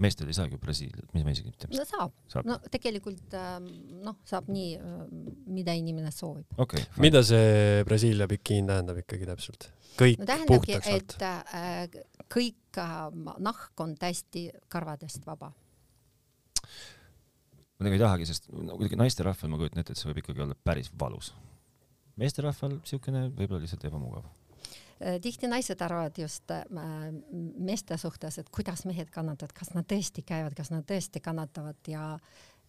meestel 0.00 0.30
ei 0.30 0.36
saagi 0.36 0.58
Brasiiliat, 0.60 1.08
mis 1.14 1.24
ma 1.26 1.32
isegi 1.34 1.52
tea. 1.58 1.70
no 1.74 1.84
saab, 1.88 2.14
saab., 2.30 2.46
no 2.48 2.56
tegelikult 2.72 3.34
ähm, 3.36 3.66
noh, 4.04 4.18
saab 4.28 4.48
nii, 4.52 4.70
äh, 4.78 5.02
mida 5.50 5.74
inimene 5.76 6.12
soovib 6.14 6.60
okay,. 6.62 6.84
mida 7.02 7.22
see 7.26 7.82
Brasiilia 7.88 8.28
bikiin 8.30 8.70
tähendab 8.70 9.02
ikkagi 9.02 9.28
täpselt? 9.28 9.68
kõik 10.00 10.22
no, 10.22 10.38
puhtaks 10.48 10.92
alt? 10.94 11.16
et 11.18 11.26
äh, 11.26 12.00
kõik 12.32 12.80
äh, 12.80 12.96
nahk 13.42 13.84
on 13.84 13.96
täiesti 14.00 14.48
karvadest 14.72 15.26
vaba. 15.28 15.52
ma 16.62 17.88
nagu 17.88 17.96
ei 17.96 18.02
tahagi, 18.02 18.28
sest 18.30 18.50
no 18.54 18.78
kuidagi 18.78 19.00
naisterahval 19.00 19.52
ma 19.52 19.60
kujutan 19.60 19.84
ette, 19.84 19.96
et 19.96 20.00
see 20.00 20.10
võib 20.12 20.22
ikkagi 20.24 20.46
olla 20.46 20.56
päris 20.64 20.92
valus. 21.00 21.34
Meesterahval 22.20 22.78
siukene 22.84 23.28
võib-olla 23.32 23.64
lihtsalt 23.64 23.88
ebamugav 23.88 24.28
Äh, 25.00 25.16
tihti 25.20 25.48
naised 25.48 25.80
arvavad 25.80 26.18
just 26.18 26.50
äh, 26.52 26.64
meeste 27.58 27.96
suhtes, 27.96 28.36
et 28.38 28.48
kuidas 28.52 28.84
mehed 28.84 29.08
kannatavad, 29.10 29.54
kas 29.56 29.70
nad 29.72 29.86
tõesti 29.88 30.20
käivad, 30.28 30.52
kas 30.56 30.68
nad 30.74 30.84
tõesti 30.84 31.22
kannatavad 31.24 31.88
ja 31.88 32.18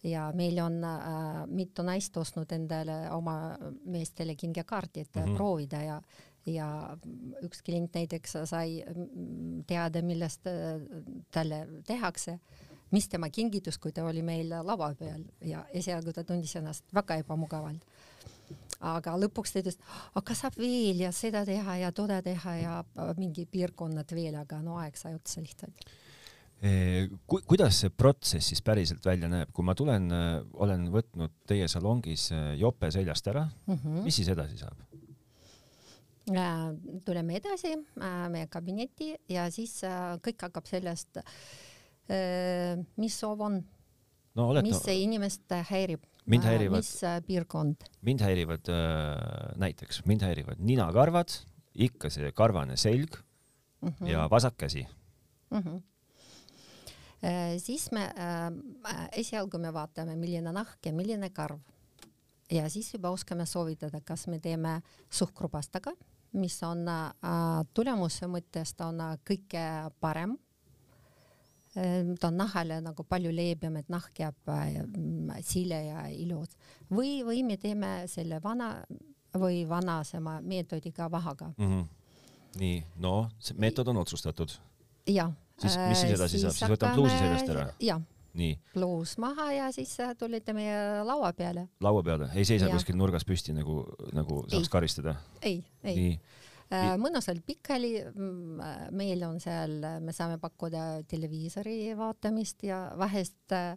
ja 0.02 0.24
meil 0.34 0.56
on 0.58 0.80
äh, 0.82 1.42
mitu 1.46 1.84
naist 1.84 2.16
ostnud 2.16 2.50
endale 2.56 3.10
oma 3.12 3.54
meestele 3.84 4.34
kingakaardid 4.34 5.10
mm 5.14 5.22
-hmm. 5.22 5.36
proovida 5.36 5.82
ja 5.82 6.00
ja 6.46 6.96
üks 7.42 7.62
klient 7.62 7.94
näiteks 7.94 8.32
sai 8.44 8.82
teada, 9.66 10.02
millest 10.02 10.40
talle 11.30 11.68
tehakse, 11.86 12.38
mis 12.90 13.08
tema 13.08 13.30
kingitus, 13.30 13.78
kui 13.78 13.92
ta 13.92 14.04
oli 14.04 14.22
meil 14.22 14.48
lava 14.48 14.94
peal 14.98 15.22
ja 15.40 15.64
esialgu 15.72 16.12
ta 16.12 16.24
tundis 16.24 16.56
ennast 16.56 16.84
väga 16.94 17.14
ebamugavalt. 17.14 17.84
Aga 18.82 19.16
lõpuks 19.24 19.54
ta 19.54 19.62
ütles, 19.62 19.80
aga 20.18 20.36
saab 20.38 20.58
veel 20.58 21.02
ja 21.04 21.12
seda 21.14 21.44
teha 21.48 21.78
ja 21.84 21.92
toda 21.96 22.20
teha 22.22 22.54
ja 22.60 22.78
mingi 23.18 23.46
piirkonnad 23.46 24.14
veel, 24.14 24.36
aga 24.40 24.62
no 24.62 24.78
aeg 24.82 24.98
sai 24.98 25.14
otsa 25.18 25.44
lihtsalt 25.44 25.92
Ku, 27.26 27.40
kuidas 27.42 27.80
see 27.80 27.90
protsess 27.90 28.52
siis 28.52 28.60
päriselt 28.62 29.02
välja 29.02 29.26
näeb, 29.26 29.50
kui 29.50 29.66
ma 29.66 29.74
tulen, 29.74 30.04
olen 30.54 30.84
võtnud 30.94 31.32
teie 31.50 31.66
salongis 31.66 32.28
jope 32.54 32.92
seljast 32.94 33.26
ära 33.32 33.48
mm, 33.66 33.74
-hmm. 33.74 34.04
mis 34.06 34.20
siis 34.20 34.30
edasi 34.30 34.60
saab? 34.60 34.78
Äh, 36.30 36.74
tuleme 37.04 37.34
edasi 37.36 37.72
äh, 37.74 38.28
meie 38.30 38.46
kabinetti 38.46 39.08
ja 39.28 39.48
siis 39.50 39.80
äh, 39.82 40.14
kõik 40.22 40.44
hakkab 40.46 40.68
sellest, 40.70 41.18
mis 42.98 43.14
soov 43.16 43.40
on 43.46 43.56
no,, 44.36 44.46
mis 44.62 44.78
no... 44.78 44.92
inimest 44.92 45.54
häirib, 45.70 46.02
häirivad, 46.46 46.82
mis 46.82 47.26
piirkond. 47.26 47.86
mind 48.02 48.20
häirivad 48.20 48.68
näiteks, 49.58 50.04
mind 50.06 50.22
häirivad 50.22 50.60
ninakarvad, 50.62 51.34
ikka 51.74 52.10
see 52.10 52.32
karvane 52.32 52.76
selg 52.76 53.16
mm 53.80 53.88
-hmm. 53.88 54.10
ja 54.10 54.28
vasak 54.30 54.56
käsi 54.56 54.86
mm. 55.50 55.58
-hmm 55.58 55.82
siis 57.58 57.92
me 57.92 58.02
äh, 58.02 59.08
esialgu 59.12 59.58
me 59.58 59.72
vaatame, 59.72 60.16
milline 60.16 60.52
nahk 60.52 60.86
ja 60.86 60.92
milline 60.92 61.30
karv 61.30 61.60
ja 62.50 62.68
siis 62.68 62.94
juba 62.94 63.10
oskame 63.10 63.46
soovitada, 63.46 64.00
kas 64.00 64.26
me 64.26 64.38
teeme 64.38 64.82
suhkrupastaga 65.10 65.92
mis 66.32 66.56
on 66.64 66.86
äh, 66.88 67.10
tulemuse 67.74 68.28
mõttes, 68.30 68.74
on 68.84 69.00
äh, 69.04 69.18
kõige 69.26 69.66
parem 70.00 70.36
äh,. 70.36 70.51
Ta 71.72 72.28
on 72.28 72.36
nahale 72.36 72.80
nagu 72.84 73.04
palju 73.08 73.32
leebem, 73.32 73.78
et 73.80 73.88
nahk 73.92 74.18
jääb 74.20 74.52
äh, 74.52 74.76
sile 75.46 75.78
ja 75.86 76.04
ilus 76.12 76.56
või, 76.90 77.22
või 77.24 77.42
me 77.48 77.56
teeme 77.56 78.02
selle 78.12 78.42
vana 78.44 78.74
või 79.40 79.62
vanasema 79.68 80.40
meetodiga 80.44 81.08
vahaga 81.10 81.52
mm. 81.56 81.68
-hmm. 81.68 81.86
nii, 82.60 82.82
no 83.00 83.30
see 83.38 83.56
meetod 83.58 83.88
on 83.88 84.02
otsustatud. 84.04 84.52
jah. 85.08 85.32
siis, 85.60 85.78
mis 85.88 86.00
siis 86.00 86.12
edasi 86.12 86.38
siis 86.38 86.42
saab, 86.42 86.58
siis 86.58 86.74
võtame 86.76 86.94
pluusi 86.94 87.18
seljast 87.18 87.54
ära? 87.56 87.68
jah 87.80 88.02
pluus 88.72 89.18
maha 89.18 89.52
ja 89.52 89.72
siis 89.72 89.92
äh, 90.00 90.14
tulite 90.16 90.52
meie 90.52 91.04
laua 91.04 91.32
peale. 91.32 91.68
laua 91.80 92.02
peale, 92.02 92.30
ei 92.34 92.44
seisa 92.44 92.66
ja. 92.66 92.72
kuskil 92.72 92.96
nurgas 92.96 93.26
püsti 93.28 93.52
nagu, 93.52 93.82
nagu 94.12 94.44
saaks 94.48 94.68
ei. 94.68 94.72
karistada? 94.72 95.14
ei, 95.42 95.64
ei. 95.84 96.20
Äh, 96.72 96.94
mõnusalt 97.00 97.42
pikali, 97.44 97.98
mm, 98.08 98.92
meil 98.96 99.24
on 99.26 99.40
seal, 99.42 99.80
me 100.00 100.14
saame 100.16 100.38
pakkuda 100.40 101.02
televiisori 101.08 101.92
vaatamist 101.98 102.64
ja 102.64 102.86
vahest 102.98 103.52
äh, 103.52 103.74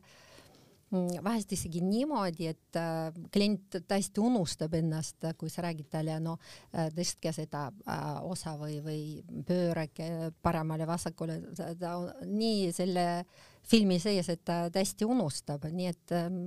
Mm, 0.93 1.23
vahest 1.25 1.49
isegi 1.55 1.79
niimoodi, 1.81 2.45
et 2.51 2.77
äh, 2.77 3.09
klient 3.33 3.79
täiesti 3.89 4.21
unustab 4.21 4.75
ennast, 4.77 5.25
kui 5.39 5.49
sa 5.49 5.63
räägid 5.65 5.87
talle, 5.91 6.19
no 6.21 6.35
äh, 6.37 6.91
tõstke 6.93 7.31
seda 7.33 7.65
äh, 7.89 8.03
osa 8.29 8.53
või, 8.59 8.77
või 8.85 8.99
pöörake 9.47 10.29
paremale-vasakule, 10.45 11.39
ta 11.81 11.95
on 11.97 12.35
nii 12.37 12.69
selle 12.75 13.07
filmi 13.65 13.97
sees, 13.99 14.29
et 14.29 14.43
ta 14.45 14.59
täiesti 14.73 15.07
unustab, 15.09 15.65
nii 15.73 15.89
et 15.89 16.13
ähm, 16.13 16.37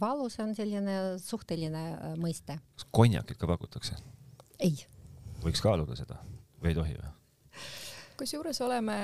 valus 0.00 0.40
on 0.42 0.56
selline 0.58 0.96
suhteline 1.22 1.84
mõiste. 2.18 2.58
kas 2.74 2.90
konjakit 2.90 3.38
ka 3.38 3.46
pakutakse? 3.54 4.00
ei. 4.58 4.74
Võiks 5.44 5.62
kaaluda 5.64 5.96
seda 5.98 6.18
või 6.62 6.72
ei 6.72 6.78
tohi 6.78 6.96
või? 6.98 7.12
kusjuures 8.18 8.60
oleme, 8.62 8.96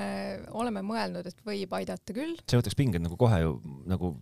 oleme 0.55 0.83
mõelnud, 0.87 1.27
et 1.27 1.41
võib 1.47 1.73
aidata 1.81 2.15
küll. 2.15 2.37
see 2.47 2.61
võtaks 2.61 2.79
pinged 2.79 3.03
nagu 3.03 3.19
kohe 3.21 3.41
ju 3.43 3.57
nagu 3.91 4.15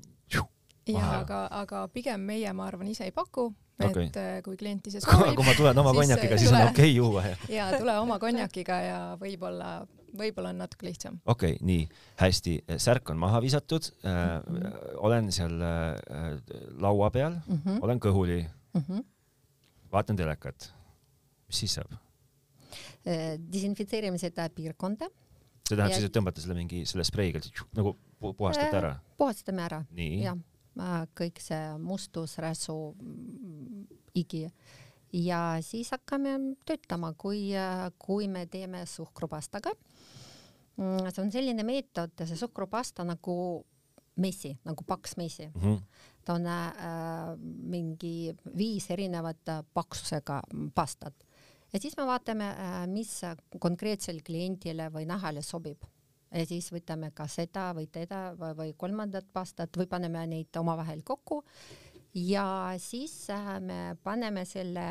ja 0.88 1.08
aga, 1.20 1.40
aga 1.52 1.82
pigem 1.92 2.22
meie, 2.24 2.52
ma 2.56 2.68
arvan, 2.68 2.88
ise 2.88 3.06
ei 3.08 3.14
paku, 3.14 3.48
et 3.78 3.90
okay. 3.90 4.08
Äh, 4.16 4.40
kui 4.44 4.56
klient 4.60 4.88
ise 4.90 5.02
soovib. 5.04 5.34
kui 5.36 5.46
ma 5.46 5.54
tulen 5.58 5.80
oma 5.82 5.92
konjakiga, 5.96 6.38
siis 6.40 6.52
on 6.52 6.62
okei 6.70 6.72
okay 6.72 6.94
juua 6.94 7.24
ja. 7.26 7.36
ja 7.52 7.68
tule 7.76 7.94
oma 8.00 8.18
konjakiga 8.22 8.78
ja 8.84 8.98
võib-olla, 9.20 9.72
võib-olla 10.18 10.54
on 10.54 10.62
natuke 10.64 10.88
lihtsam. 10.88 11.20
okei 11.26 11.58
okay,, 11.58 11.66
nii 11.68 11.84
hästi, 12.22 12.56
särk 12.80 13.12
on 13.14 13.20
maha 13.20 13.42
visatud 13.44 13.92
äh,. 14.00 14.18
Mm 14.48 14.56
-hmm. 14.56 14.90
olen 14.96 15.32
seal 15.32 15.60
äh, 15.60 16.40
laua 16.78 17.10
peal 17.10 17.38
mm, 17.46 17.60
-hmm. 17.64 17.78
olen 17.82 18.00
kõhuli 18.00 18.42
mm. 18.74 18.82
-hmm. 18.88 19.04
vaatan 19.92 20.16
telekat. 20.16 20.72
mis 21.46 21.58
siis 21.58 21.74
saab? 21.74 21.92
Äh, 23.06 23.38
desinfitseerime 23.38 24.18
seda 24.18 24.48
piirkonda. 24.54 25.08
see 25.68 25.76
tähendab 25.76 25.92
ja... 25.92 25.96
siis, 25.98 26.08
et 26.08 26.16
tõmbate 26.16 26.42
selle 26.42 26.56
mingi 26.56 26.84
selle 26.88 27.04
spreiga 27.04 27.40
nagu 27.76 27.96
puhastate 28.20 28.76
ära? 28.78 28.94
puhastame 29.20 29.66
ära, 29.66 29.82
jah 29.96 30.38
kõik 31.18 31.40
see 31.42 31.72
mustus, 31.82 32.36
räsu, 32.38 32.76
igi 34.18 34.44
ja 35.12 35.58
siis 35.64 35.90
hakkame 35.94 36.36
töötama, 36.68 37.14
kui, 37.18 37.50
kui 37.98 38.28
me 38.28 38.44
teeme 38.46 38.84
suhkrupastaga. 38.86 39.72
Mm, 40.78 41.08
see 41.10 41.22
on 41.24 41.32
selline 41.34 41.64
meetod, 41.66 42.14
see 42.22 42.38
suhkrupasta 42.38 43.06
nagu 43.08 43.34
messi, 44.22 44.52
nagu 44.66 44.84
paks 44.86 45.16
messi 45.18 45.48
mm. 45.48 45.60
-hmm. 45.62 45.80
ta 46.24 46.34
on 46.34 46.46
äh, 46.46 47.36
mingi 47.42 48.34
viis 48.56 48.90
erinevat 48.90 49.50
paksusega 49.74 50.40
pastat 50.74 51.14
ja 51.72 51.80
siis 51.80 51.96
me 51.96 52.06
vaatame 52.06 52.48
äh,, 52.50 52.80
mis 52.86 53.20
konkreetsele 53.60 54.24
kliendile 54.24 54.90
või 54.94 55.06
nahale 55.08 55.42
sobib 55.42 55.84
ja 56.34 56.44
siis 56.46 56.70
võtame 56.72 57.10
ka 57.16 57.26
seda 57.30 57.70
või 57.76 57.88
teda 57.92 58.32
või, 58.38 58.54
või 58.56 58.72
kolmandat 58.76 59.28
pastat 59.32 59.76
või 59.76 59.88
paneme 59.88 60.26
neid 60.28 60.56
omavahel 60.60 61.02
kokku 61.06 61.42
ja 62.14 62.74
siis 62.80 63.28
äh, 63.30 63.54
me 63.60 63.96
paneme 64.02 64.44
selle 64.48 64.88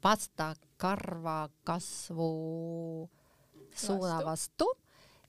pasta 0.00 0.52
karva 0.78 1.48
kasvu 1.66 3.08
suuna 3.74 4.20
vastu 4.24 4.68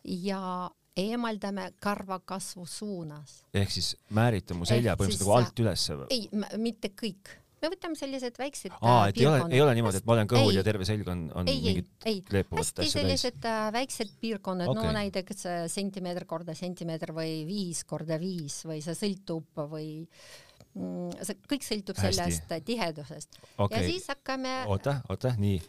ja 0.04 0.70
eemaldame 0.98 1.72
karva 1.80 2.20
kasvu 2.20 2.66
suunas. 2.66 3.44
ehk 3.54 3.72
siis 3.72 3.96
määrite 4.10 4.54
mu 4.54 4.66
selja 4.66 4.96
põhimõtteliselt 4.96 5.26
nagu 5.26 5.38
alt 5.38 5.64
ülesse 5.66 5.98
või? 6.02 6.08
ei, 6.14 6.58
mitte 6.58 6.94
kõik 6.94 7.34
me 7.64 7.72
võtame 7.74 7.98
sellised 8.00 8.38
väiksed 8.40 8.76
aa, 8.80 9.10
et 9.12 9.20
ei 9.20 9.28
ole, 9.30 9.40
ei 9.54 9.62
ole 9.64 9.76
niimoodi, 9.78 10.02
et 10.02 10.08
ma 10.08 10.16
olen 10.16 10.30
kõhul 10.32 10.54
ei, 10.54 10.60
ja 10.60 10.66
terve 10.66 10.88
selg 10.88 11.08
on, 11.12 11.26
on 11.38 11.50
ei, 11.52 11.62
mingid 11.64 11.90
kleepuvad 12.30 12.64
hästi 12.64 12.92
sellised 12.92 13.48
äh, 13.50 13.70
väiksed 13.76 14.14
piirkonnad 14.22 14.72
okay., 14.72 14.88
no 14.88 14.94
näiteks 14.96 15.48
äh, 15.50 15.64
sentimeeter 15.72 16.28
korda 16.30 16.56
sentimeeter 16.58 17.14
või 17.16 17.42
viis 17.48 17.84
korda 17.90 18.20
viis 18.22 18.62
või 18.70 18.80
see 18.86 18.96
sõltub 18.98 19.64
või 19.74 19.90
mm, 20.06 21.20
see 21.28 21.38
kõik 21.52 21.68
sõltub 21.68 22.00
Hästi. 22.00 22.16
sellest 22.16 22.56
äh, 22.56 22.64
tihedusest 22.72 23.40
okay. 23.58 23.76
ja 23.76 23.84
siis 23.92 24.08
hakkame. 24.14 24.56
oota, 24.72 25.00
oota, 25.12 25.36
nii. 25.40 25.60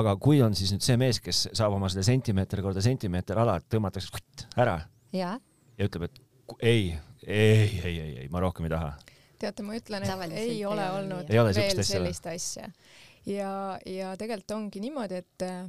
aga 0.00 0.18
kui 0.18 0.42
on 0.44 0.58
siis 0.58 0.74
nüüd 0.74 0.86
see 0.86 0.98
mees, 1.00 1.22
kes 1.24 1.48
saab 1.52 1.78
oma 1.78 1.92
selle 1.92 2.06
sentimeeter 2.06 2.64
korda 2.64 2.84
sentimeeter 2.84 3.42
ala, 3.44 3.60
tõmmatakse 3.62 4.22
ära 4.58 4.80
ja, 5.14 5.36
ja 5.78 5.90
ütleb, 5.90 6.10
et 6.10 6.22
ei, 6.60 6.94
ei, 7.24 7.68
ei, 7.80 7.98
ei, 7.98 8.14
ei, 8.24 8.30
ma 8.32 8.42
rohkem 8.44 8.66
ei 8.66 8.74
taha 8.74 8.94
teate, 9.40 9.64
ma 9.66 9.76
ütlen, 9.78 10.04
et 10.06 10.36
ei 10.40 10.58
ole 10.68 10.84
olnud 10.98 11.30
ei 11.32 11.40
ole 11.40 11.54
veel 11.56 11.82
sellist 11.86 12.26
asja. 12.30 12.68
ja, 13.28 13.54
ja 13.86 14.12
tegelikult 14.20 14.56
ongi 14.56 14.82
niimoodi, 14.84 15.22
et 15.24 15.46
äh, 15.46 15.64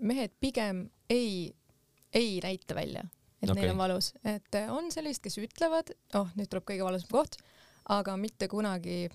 mehed 0.00 0.34
pigem 0.40 0.86
ei, 1.10 1.54
ei 2.14 2.38
näita 2.44 2.76
välja, 2.78 3.04
et 3.42 3.48
okay. 3.50 3.62
neil 3.62 3.74
on 3.74 3.80
valus, 3.84 4.12
et 4.24 4.60
äh, 4.60 4.68
on 4.74 4.92
sellist, 4.94 5.22
kes 5.24 5.38
ütlevad, 5.42 5.94
oh, 6.18 6.30
nüüd 6.38 6.50
tuleb 6.50 6.68
kõige 6.72 6.86
valusam 6.86 7.12
koht, 7.12 7.40
aga 7.94 8.18
mitte 8.20 8.50
kunagi, 8.52 9.06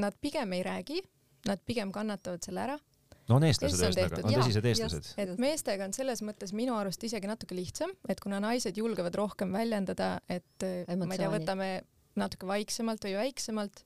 nad 0.00 0.16
pigem 0.22 0.56
ei 0.56 0.64
räägi, 0.66 1.02
nad 1.48 1.60
pigem 1.66 1.92
kannatavad 1.92 2.44
selle 2.44 2.66
ära 2.68 2.80
no 3.28 3.38
on 3.38 3.46
eestlased 3.46 3.82
ühesõnaga, 3.86 4.20
on 4.22 4.36
tõsised 4.36 4.68
eestlased. 4.68 5.10
et 5.20 5.32
meestega 5.42 5.86
on 5.86 5.94
selles 5.96 6.22
mõttes 6.26 6.52
minu 6.56 6.76
arust 6.78 7.02
isegi 7.06 7.30
natuke 7.30 7.56
lihtsam, 7.56 7.92
et 8.10 8.20
kuna 8.22 8.40
naised 8.42 8.78
julgevad 8.78 9.16
rohkem 9.18 9.52
väljendada, 9.54 10.14
et 10.28 10.44
Emotsiooni. 10.64 11.06
ma 11.06 11.16
ei 11.16 11.22
tea, 11.22 11.32
võtame 11.32 11.70
natuke 12.20 12.46
vaiksemalt 12.48 13.04
või 13.06 13.16
väiksemalt, 13.18 13.84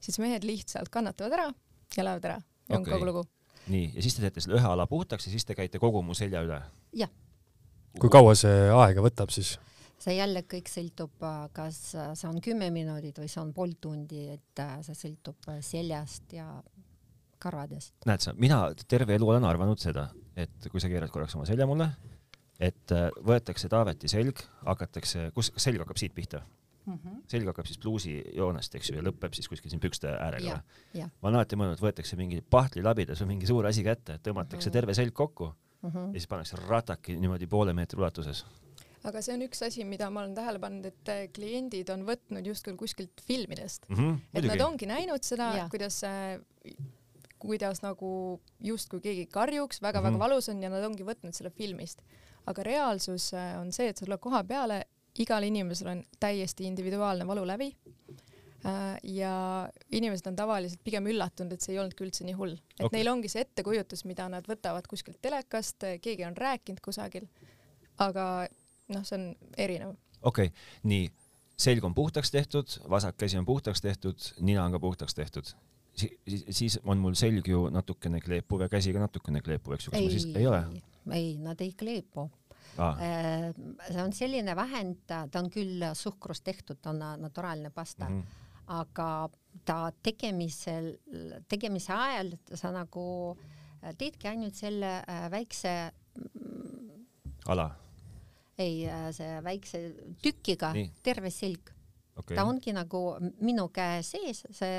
siis 0.00 0.18
mehed 0.22 0.46
lihtsalt 0.46 0.90
kannatavad 0.92 1.38
ära 1.38 1.48
ja 1.96 2.04
lähevad 2.06 2.30
ära 2.30 2.38
ja 2.38 2.78
okay. 2.78 2.78
on 2.78 2.88
kogu 2.88 3.10
lugu. 3.10 3.24
nii, 3.68 3.92
ja 3.94 4.02
siis 4.02 4.16
te 4.16 4.24
teete 4.24 4.42
selle 4.42 4.58
ühe 4.60 4.68
ala 4.70 4.86
puhtaks 4.90 5.28
ja 5.28 5.34
siis 5.34 5.46
te 5.46 5.56
käite 5.58 5.80
kogu 5.82 6.02
mu 6.02 6.14
selja 6.14 6.42
üle? 6.46 6.60
jah. 6.96 7.12
kui 8.00 8.12
kaua 8.12 8.34
see 8.38 8.66
aega 8.72 9.04
võtab 9.04 9.32
siis? 9.34 9.56
see 10.02 10.16
jälle 10.18 10.44
kõik 10.48 10.68
sõltub, 10.70 11.28
kas 11.56 11.82
see 11.92 12.28
on 12.28 12.40
kümme 12.44 12.70
minutit 12.74 13.18
või 13.20 13.30
see 13.32 13.42
on 13.42 13.52
pool 13.56 13.76
tundi, 13.80 14.26
et 14.36 14.62
äh, 14.62 14.78
see 14.86 14.98
sõltub 15.06 15.48
seljast 15.64 16.36
ja 16.36 16.50
karvadest. 17.42 17.94
näed 18.08 18.24
sa, 18.24 18.34
mina 18.36 18.60
terve 18.88 19.16
elu 19.16 19.28
olen 19.32 19.46
arvanud 19.48 19.80
seda, 19.80 20.08
et 20.36 20.68
kui 20.72 20.82
sa 20.82 20.90
keerad 20.92 21.12
korraks 21.12 21.36
oma 21.38 21.46
selja 21.48 21.68
mulle, 21.68 21.88
et 22.60 22.94
äh, 22.94 23.08
võetakse 23.24 23.70
Taaveti 23.72 24.10
selg, 24.10 24.40
hakatakse, 24.66 25.30
kus, 25.36 25.52
selg 25.60 25.82
hakkab 25.84 26.00
siit 26.00 26.14
pihta? 26.16 26.42
Mm. 26.86 26.98
-hmm. 26.98 27.22
selg 27.30 27.50
hakkab 27.50 27.68
siis 27.68 27.78
pluusijoonest, 27.82 28.74
eks 28.74 28.90
ju, 28.90 28.96
ja 28.98 29.04
lõpeb 29.06 29.36
siis 29.36 29.48
kuskil 29.48 29.72
siin 29.72 29.82
pükste 29.82 30.12
äärega. 30.14 30.60
ma 30.94 31.28
olen 31.28 31.40
alati 31.40 31.56
mõelnud, 31.56 31.82
võetakse 31.82 32.16
mingi 32.16 32.42
pahtlilabidas 32.50 33.22
või 33.22 33.34
mingi 33.34 33.46
suur 33.46 33.66
asi 33.66 33.84
kätte, 33.84 34.18
tõmmatakse 34.18 34.66
mm 34.66 34.70
-hmm. 34.70 34.78
terve 34.80 34.94
selg 34.94 35.14
kokku 35.14 35.52
mm 35.82 35.90
-hmm. 35.90 36.06
ja 36.14 36.20
siis 36.20 36.26
pannakse 36.26 36.56
rataki 36.68 37.16
niimoodi 37.16 37.46
poole 37.46 37.72
meetri 37.72 37.98
ulatuses 37.98 38.44
aga 39.04 39.22
see 39.22 39.34
on 39.34 39.42
üks 39.42 39.62
asi, 39.62 39.84
mida 39.84 40.10
ma 40.10 40.20
olen 40.20 40.34
tähele 40.34 40.58
pannud, 40.58 40.86
et 40.86 41.08
äh, 41.08 41.28
kliendid 41.32 41.90
on 41.90 42.04
võtnud 42.06 42.46
justkui 42.46 42.76
kuskilt 42.76 43.20
filmidest 43.26 43.88
mm. 43.88 43.96
-hmm, 43.96 44.20
et 44.34 44.44
nad 44.44 44.60
ongi 44.60 44.86
näinud 44.86 45.22
seda, 45.22 45.68
kuidas 45.70 46.02
kuidas 47.38 47.82
nagu 47.84 48.40
justkui 48.64 49.00
keegi 49.04 49.26
karjuks, 49.26 49.82
väga-väga 49.82 50.10
mm 50.10 50.16
-hmm. 50.16 50.24
valus 50.24 50.48
on 50.48 50.62
ja 50.62 50.70
nad 50.70 50.84
ongi 50.84 51.04
võtnud 51.04 51.32
selle 51.32 51.50
filmist. 51.50 52.02
aga 52.46 52.62
reaalsus 52.62 53.34
äh, 53.34 53.60
on 53.60 53.72
see, 53.72 53.88
et 53.88 53.96
sa 53.96 54.04
tuled 54.06 54.20
koha 54.20 54.44
peale, 54.44 54.84
igal 55.22 55.46
inimesel 55.46 55.92
on 55.92 56.04
täiesti 56.20 56.66
individuaalne 56.68 57.26
valulävi 57.26 57.68
äh, 58.66 58.96
ja 59.02 59.34
inimesed 59.90 60.30
on 60.30 60.36
tavaliselt 60.36 60.82
pigem 60.84 61.06
üllatunud, 61.12 61.52
et 61.52 61.64
see 61.64 61.74
ei 61.74 61.80
olnudki 61.82 62.06
üldse 62.06 62.26
nii 62.26 62.36
hull, 62.38 62.56
et 62.78 62.86
okay. 62.86 62.98
neil 62.98 63.12
ongi 63.12 63.30
see 63.32 63.44
ettekujutus, 63.46 64.04
mida 64.08 64.28
nad 64.32 64.48
võtavad 64.48 64.88
kuskilt 64.90 65.20
telekast, 65.22 65.86
keegi 66.02 66.26
on 66.28 66.36
rääkinud 66.36 66.82
kusagil, 66.84 67.28
aga 68.02 68.48
noh, 68.92 69.06
see 69.06 69.18
on 69.20 69.30
erinev. 69.56 69.94
okei 70.22 70.50
okay., 70.52 70.66
nii, 70.88 71.08
selg 71.56 71.84
on 71.88 71.94
puhtaks 71.96 72.30
tehtud, 72.34 72.80
vasak 72.90 73.16
käsi 73.20 73.38
on 73.40 73.48
puhtaks 73.48 73.80
tehtud, 73.84 74.32
nina 74.40 74.64
on 74.64 74.76
ka 74.76 74.82
puhtaks 74.82 75.16
tehtud 75.16 75.54
siis, 75.96 76.44
siis 76.50 76.80
on 76.84 76.98
mul 77.00 77.14
selg 77.18 77.48
ju 77.48 77.66
natukene 77.72 78.20
kleepuv 78.20 78.66
ja 78.66 78.68
käsi 78.72 78.92
ka 78.92 79.00
natukene 79.02 79.40
kleepuv, 79.44 79.76
eks 79.76 79.88
ju, 79.88 79.94
kas 79.94 80.00
ei, 80.00 80.08
ma 80.08 80.12
siis, 80.12 80.26
ei 80.36 80.48
ole? 80.50 80.60
ei, 81.16 81.30
nad 81.40 81.60
ei 81.64 81.72
kleepu 81.78 82.28
ah.. 82.78 82.98
see 83.88 84.02
on 84.02 84.12
selline 84.16 84.56
vahend, 84.56 85.04
ta 85.06 85.26
on 85.40 85.50
küll 85.52 85.84
suhkrust 85.94 86.44
tehtud, 86.44 86.80
on 86.86 87.02
naturaalne 87.22 87.70
pasta 87.70 88.08
mm, 88.08 88.20
-hmm. 88.20 88.44
aga 88.80 89.28
ta 89.64 89.92
tegemisel, 90.02 90.96
tegemise 91.48 91.92
ajal 91.92 92.34
sa 92.54 92.72
nagu 92.74 93.06
äh, 93.36 93.94
teedki 93.98 94.28
ainult 94.28 94.54
selle 94.54 94.98
äh, 95.02 95.30
väikse 95.30 95.92
ala? 97.46 97.70
ei, 98.58 98.86
see 99.12 99.40
väikse 99.44 99.80
tükiga 100.22 100.72
Nii. 100.72 100.90
terve 101.04 101.30
selg 101.30 101.72
okay.. 102.16 102.36
ta 102.36 102.44
ongi 102.48 102.72
nagu 102.76 103.02
minu 103.44 103.68
käe 103.74 104.02
sees, 104.06 104.44
see, 104.50 104.78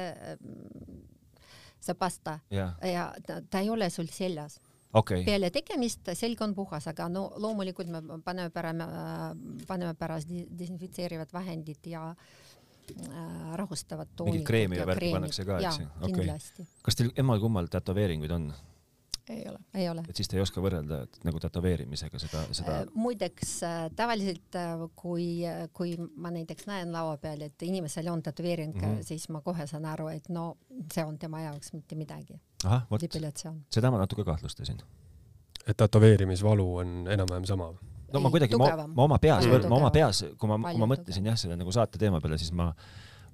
see 1.79 1.97
pasta 1.99 2.39
yeah. 2.53 2.73
ja 2.81 3.09
ta, 3.25 3.41
ta 3.41 3.61
ei 3.61 3.69
ole 3.69 3.89
sul 3.93 4.09
seljas 4.11 4.59
okay.. 4.99 5.23
peale 5.27 5.51
tegemist 5.53 6.11
selg 6.17 6.41
on 6.45 6.55
puhas, 6.57 6.87
aga 6.91 7.09
no 7.11 7.27
loomulikult 7.41 7.91
me 7.93 8.01
paneme 8.25 8.53
pärame, 8.53 8.87
paneme 9.67 9.97
pärast 9.99 10.31
desinfitseerivad 10.31 11.33
vahendid 11.33 11.91
ja 11.91 12.09
äh, 12.11 13.53
rahustavad 13.59 14.09
toonikud. 14.15 14.39
mingit 14.39 14.47
kreemi 14.47 14.81
ja 14.81 14.87
värki 14.87 15.11
pannakse 15.15 15.45
ka, 15.47 15.59
eks 15.59 15.83
ju? 15.83 15.91
Okay. 16.09 16.65
kas 16.85 16.99
teil 16.99 17.13
emal-kummal 17.25 17.69
tätoveeringuid 17.71 18.35
on? 18.39 18.51
Ei 19.33 19.45
ole. 19.49 19.59
ei 19.73 19.89
ole. 19.89 20.03
et 20.09 20.15
siis 20.15 20.29
te 20.29 20.37
ei 20.37 20.43
oska 20.43 20.61
võrrelda 20.63 21.01
et, 21.07 21.19
nagu 21.27 21.39
tätoveerimisega 21.43 22.21
seda, 22.21 22.43
seda 22.55 22.75
äh,? 22.81 22.85
muideks 22.95 23.53
äh, 23.67 23.79
tavaliselt 23.95 24.57
äh, 24.59 24.85
kui, 24.95 25.27
kui 25.77 25.95
ma 26.15 26.31
näiteks 26.33 26.69
näen 26.69 26.93
laua 26.95 27.17
peal, 27.21 27.43
et 27.47 27.67
inimesel 27.67 28.09
on 28.11 28.23
tätoveering 28.23 28.75
mm, 28.75 28.81
-hmm. 28.81 29.03
siis 29.07 29.29
ma 29.33 29.41
kohe 29.41 29.67
saan 29.67 29.85
aru, 29.85 30.07
et 30.13 30.29
no 30.29 30.57
see 30.93 31.05
on 31.05 31.19
tema 31.19 31.41
jaoks 31.41 31.73
mitte 31.73 31.95
midagi. 31.95 32.39
ahah, 32.63 32.87
vot. 32.91 33.01
seda 33.69 33.91
ma 33.91 33.97
natuke 33.97 34.23
kahtlustasin. 34.23 34.81
et 35.67 35.77
tätoveerimisvalu 35.77 36.75
on 36.77 37.07
enam-vähem 37.07 37.45
sama? 37.45 37.73
no 38.13 38.19
ei, 38.19 38.23
ma 38.23 38.29
kuidagi, 38.31 38.57
ma, 38.57 38.87
ma 38.87 39.03
oma 39.03 39.19
peas, 39.19 39.47
ma 39.47 39.75
oma 39.75 39.91
peas, 39.91 40.23
kui 40.37 40.49
ma, 40.49 40.59
kui 40.71 40.79
ma 40.79 40.89
mõtlesin 40.93 41.25
jah, 41.25 41.37
selle 41.39 41.57
nagu 41.59 41.71
saate 41.71 41.99
teema 41.99 42.21
peale, 42.23 42.37
siis 42.37 42.53
ma 42.55 42.71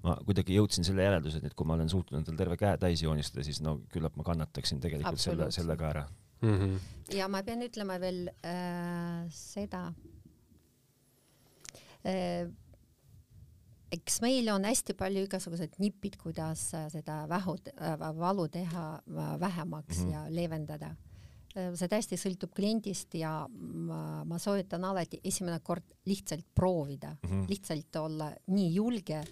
ma 0.04 0.16
kuidagi 0.28 0.58
jõudsin 0.58 0.88
selle 0.88 1.06
järelduseni, 1.06 1.48
et 1.48 1.56
kui 1.58 1.68
ma 1.68 1.78
olen 1.78 1.92
suutnud 1.92 2.20
endale 2.20 2.40
terve 2.40 2.58
käe 2.60 2.78
täis 2.82 3.04
joonistada, 3.04 3.46
siis 3.48 3.62
no 3.64 3.80
küllap 3.94 4.18
ma 4.20 4.26
kannataksin 4.28 4.82
tegelikult 4.84 5.22
selle, 5.22 5.52
selle 5.56 5.78
ka 5.80 5.90
ära 5.90 6.08
mm. 6.42 6.58
-hmm. 6.58 7.16
ja 7.18 7.30
ma 7.32 7.44
pean 7.44 7.64
ütlema 7.64 8.00
veel 8.04 8.28
äh, 8.44 9.24
seda 9.32 9.86
äh, 12.04 12.52
eks 13.94 14.20
meil 14.24 14.50
on 14.54 14.66
hästi 14.68 14.96
palju 14.98 15.24
igasuguseid 15.28 15.78
nipid, 15.82 16.18
kuidas 16.22 16.72
seda 16.94 17.24
vähu 17.30 17.56
äh,, 17.74 18.06
valu 18.18 18.48
teha 18.52 18.86
äh, 18.96 19.40
vähemaks 19.40 20.00
mm 20.00 20.06
-hmm. 20.06 20.14
ja 20.14 20.26
leevendada. 20.30 20.96
Äh, 21.56 21.72
see 21.78 21.88
täiesti 21.88 22.18
sõltub 22.18 22.54
kliendist 22.56 23.14
ja 23.16 23.48
ma, 23.90 24.24
ma 24.26 24.40
soovitan 24.40 24.86
alati 24.86 25.20
esimene 25.24 25.60
kord 25.60 25.94
lihtsalt 26.06 26.46
proovida 26.56 27.16
mm, 27.22 27.30
-hmm. 27.30 27.50
lihtsalt 27.50 27.96
olla 27.96 28.32
nii 28.48 28.74
julge 28.76 29.24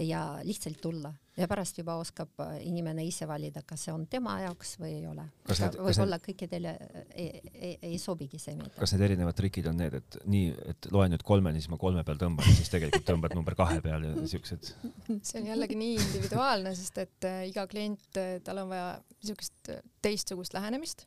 ja 0.00 0.38
lihtsalt 0.44 0.80
tulla 0.80 1.12
ja 1.38 1.46
pärast 1.48 1.78
juba 1.78 1.94
oskab 2.00 2.40
äh, 2.42 2.58
inimene 2.66 3.04
ise 3.06 3.26
valida, 3.28 3.62
kas 3.66 3.86
see 3.86 3.94
on 3.94 4.06
tema 4.10 4.36
jaoks 4.42 4.74
või 4.80 4.92
ei 4.96 5.04
ole. 5.06 5.24
võib-olla 5.48 6.18
kõikidele 6.22 6.72
äh, 6.74 7.04
ei, 7.14 7.42
ei, 7.52 7.74
ei 7.90 7.98
sobigi 8.02 8.40
see 8.42 8.56
meetod. 8.58 8.78
kas 8.78 8.94
need 8.94 9.04
erinevad 9.08 9.38
trikid 9.38 9.68
on 9.70 9.78
need, 9.78 9.98
et 10.00 10.18
nii, 10.30 10.48
et 10.72 10.88
loen 10.94 11.14
nüüd 11.14 11.24
kolmeni, 11.26 11.62
siis 11.62 11.70
ma 11.72 11.78
kolme 11.80 12.02
peal 12.06 12.18
tõmban, 12.20 12.48
siis 12.58 12.72
tegelikult 12.72 13.06
tõmbad 13.08 13.36
number 13.38 13.58
kahe 13.58 13.78
peal 13.84 14.08
ja 14.08 14.26
siuksed? 14.34 14.72
see 15.20 15.42
on 15.42 15.52
jällegi 15.52 15.78
nii 15.78 15.94
individuaalne, 15.98 16.74
sest 16.78 16.98
et 17.04 17.28
äh, 17.28 17.44
iga 17.52 17.68
klient, 17.70 18.08
tal 18.46 18.64
on 18.64 18.74
vaja 18.74 18.90
siukest 19.22 19.72
teistsugust 20.04 20.58
lähenemist 20.58 21.06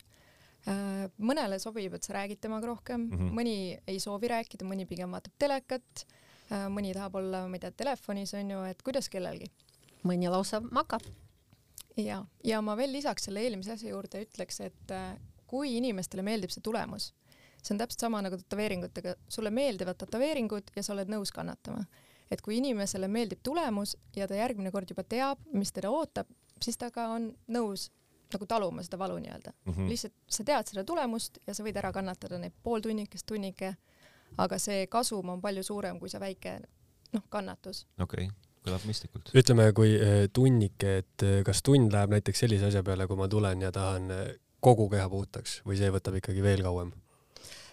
äh,. 0.67 1.08
mõnele 1.19 1.60
sobib, 1.63 1.95
et 1.97 2.08
sa 2.08 2.15
räägid 2.21 2.43
temaga 2.43 2.71
rohkem 2.71 3.04
mm, 3.04 3.19
-hmm. 3.19 3.36
mõni 3.36 3.58
ei 3.88 3.99
soovi 3.99 4.32
rääkida, 4.32 4.67
mõni 4.67 4.88
pigem 4.88 5.12
vaatab 5.12 5.36
telekat 5.39 6.06
Äh, 6.06 6.20
mõni 6.51 6.93
tahab 6.95 7.15
olla, 7.21 7.45
ma 7.47 7.55
ei 7.55 7.63
tea, 7.63 7.71
telefonis 7.83 8.33
on 8.35 8.49
ju, 8.51 8.63
et 8.67 8.81
kuidas 8.83 9.09
kellelgi. 9.09 9.51
mõni 10.03 10.29
lausa 10.29 10.61
magab. 10.71 11.01
ja, 11.97 12.23
ja 12.43 12.61
ma 12.61 12.75
veel 12.77 12.91
lisaks 12.91 13.29
selle 13.29 13.43
eelmise 13.45 13.71
asja 13.75 13.89
juurde 13.89 14.23
ütleks, 14.25 14.59
et 14.65 14.91
äh, 14.91 15.17
kui 15.47 15.77
inimestele 15.77 16.23
meeldib 16.23 16.51
see 16.53 16.63
tulemus, 16.63 17.11
see 17.61 17.75
on 17.75 17.81
täpselt 17.81 18.07
sama 18.07 18.21
nagu 18.21 18.37
tätoveeringutega, 18.39 19.15
sulle 19.29 19.51
meeldivad 19.51 19.99
tätoveeringud 20.01 20.71
ja 20.75 20.83
sa 20.83 20.93
oled 20.95 21.11
nõus 21.11 21.31
kannatama. 21.35 21.85
et 22.31 22.41
kui 22.41 22.57
inimesele 22.57 23.07
meeldib 23.11 23.41
tulemus 23.43 23.97
ja 24.15 24.27
ta 24.27 24.35
järgmine 24.35 24.71
kord 24.71 24.89
juba 24.89 25.03
teab, 25.03 25.39
mis 25.51 25.71
teda 25.75 25.89
ootab, 25.91 26.29
siis 26.63 26.77
ta 26.77 26.87
ka 26.91 27.09
on 27.15 27.33
nõus 27.51 27.89
nagu 28.31 28.47
taluma 28.47 28.83
seda 28.85 28.99
valu 28.99 29.17
nii-öelda 29.19 29.51
mm. 29.51 29.73
-hmm. 29.73 29.89
lihtsalt 29.89 30.13
sa 30.27 30.43
tead 30.43 30.67
seda 30.67 30.83
tulemust 30.87 31.37
ja 31.47 31.53
sa 31.53 31.63
võid 31.63 31.77
ära 31.77 31.91
kannatada 31.91 32.37
neid 32.39 32.53
pool 32.63 32.79
tunnikest, 32.79 33.25
tunnike 33.27 33.75
aga 34.38 34.60
see 34.60 34.88
kasum 34.88 35.30
on 35.30 35.41
palju 35.41 35.63
suurem 35.63 36.00
kui 36.00 36.10
see 36.10 36.22
väike 36.22 36.60
noh, 37.13 37.26
kannatus. 37.30 37.86
okei 38.00 38.28
okay 38.30 38.50
kõlab 38.65 38.86
mõistlikult. 38.86 39.32
ütleme, 39.38 39.70
kui 39.78 39.94
eh, 39.98 40.26
tunnike, 40.34 40.98
et 41.04 41.26
eh, 41.26 41.39
kas 41.46 41.63
tund 41.65 41.94
läheb 41.94 42.13
näiteks 42.13 42.44
sellise 42.46 42.70
asja 42.70 42.84
peale, 42.86 43.08
kui 43.10 43.20
ma 43.20 43.30
tulen 43.32 43.63
ja 43.65 43.72
tahan 43.74 44.12
eh, 44.13 44.28
kogu 44.62 44.88
keha 44.91 45.08
puhtaks 45.10 45.62
või 45.65 45.80
see 45.80 45.89
võtab 45.94 46.20
ikkagi 46.22 46.44
veel 46.46 46.65
kauem? 46.65 46.94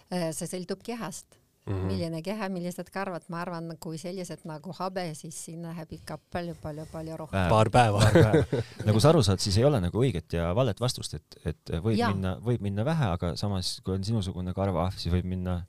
see 0.09 0.47
sõltub 0.49 0.79
kehast 0.81 1.35
mm. 1.69 1.73
-hmm. 1.75 1.85
milline 1.85 2.21
keha, 2.25 2.47
millised 2.49 2.87
karvad, 2.89 3.27
ma 3.29 3.43
arvan, 3.43 3.75
kui 3.77 3.99
sellised 4.01 4.41
nagu 4.49 4.73
habe, 4.79 5.03
siis 5.13 5.37
siin 5.45 5.61
läheb 5.67 5.91
ikka 5.99 6.17
palju-palju-palju 6.33 7.17
rohkem. 7.21 7.49
paar 7.49 7.69
päeva 7.69 8.01
nagu 8.87 8.99
sa 8.99 9.11
aru 9.13 9.21
saad, 9.21 9.37
siis 9.37 9.59
ei 9.61 9.67
ole 9.69 9.77
nagu 9.83 10.01
õiget 10.01 10.33
ja 10.33 10.49
valet 10.57 10.81
vastust, 10.81 11.13
et, 11.13 11.37
et 11.45 11.75
võib 11.77 11.99
ja. 11.99 12.09
minna, 12.09 12.39
võib 12.41 12.65
minna 12.65 12.85
vähe, 12.85 13.11
aga 13.13 13.35
samas, 13.37 13.75
kui 13.85 13.93
on 13.93 14.03
sinusugune 14.03 14.53
karvaahv, 14.57 14.97
siis 14.97 15.13
võib 15.13 15.29
minna 15.29 15.59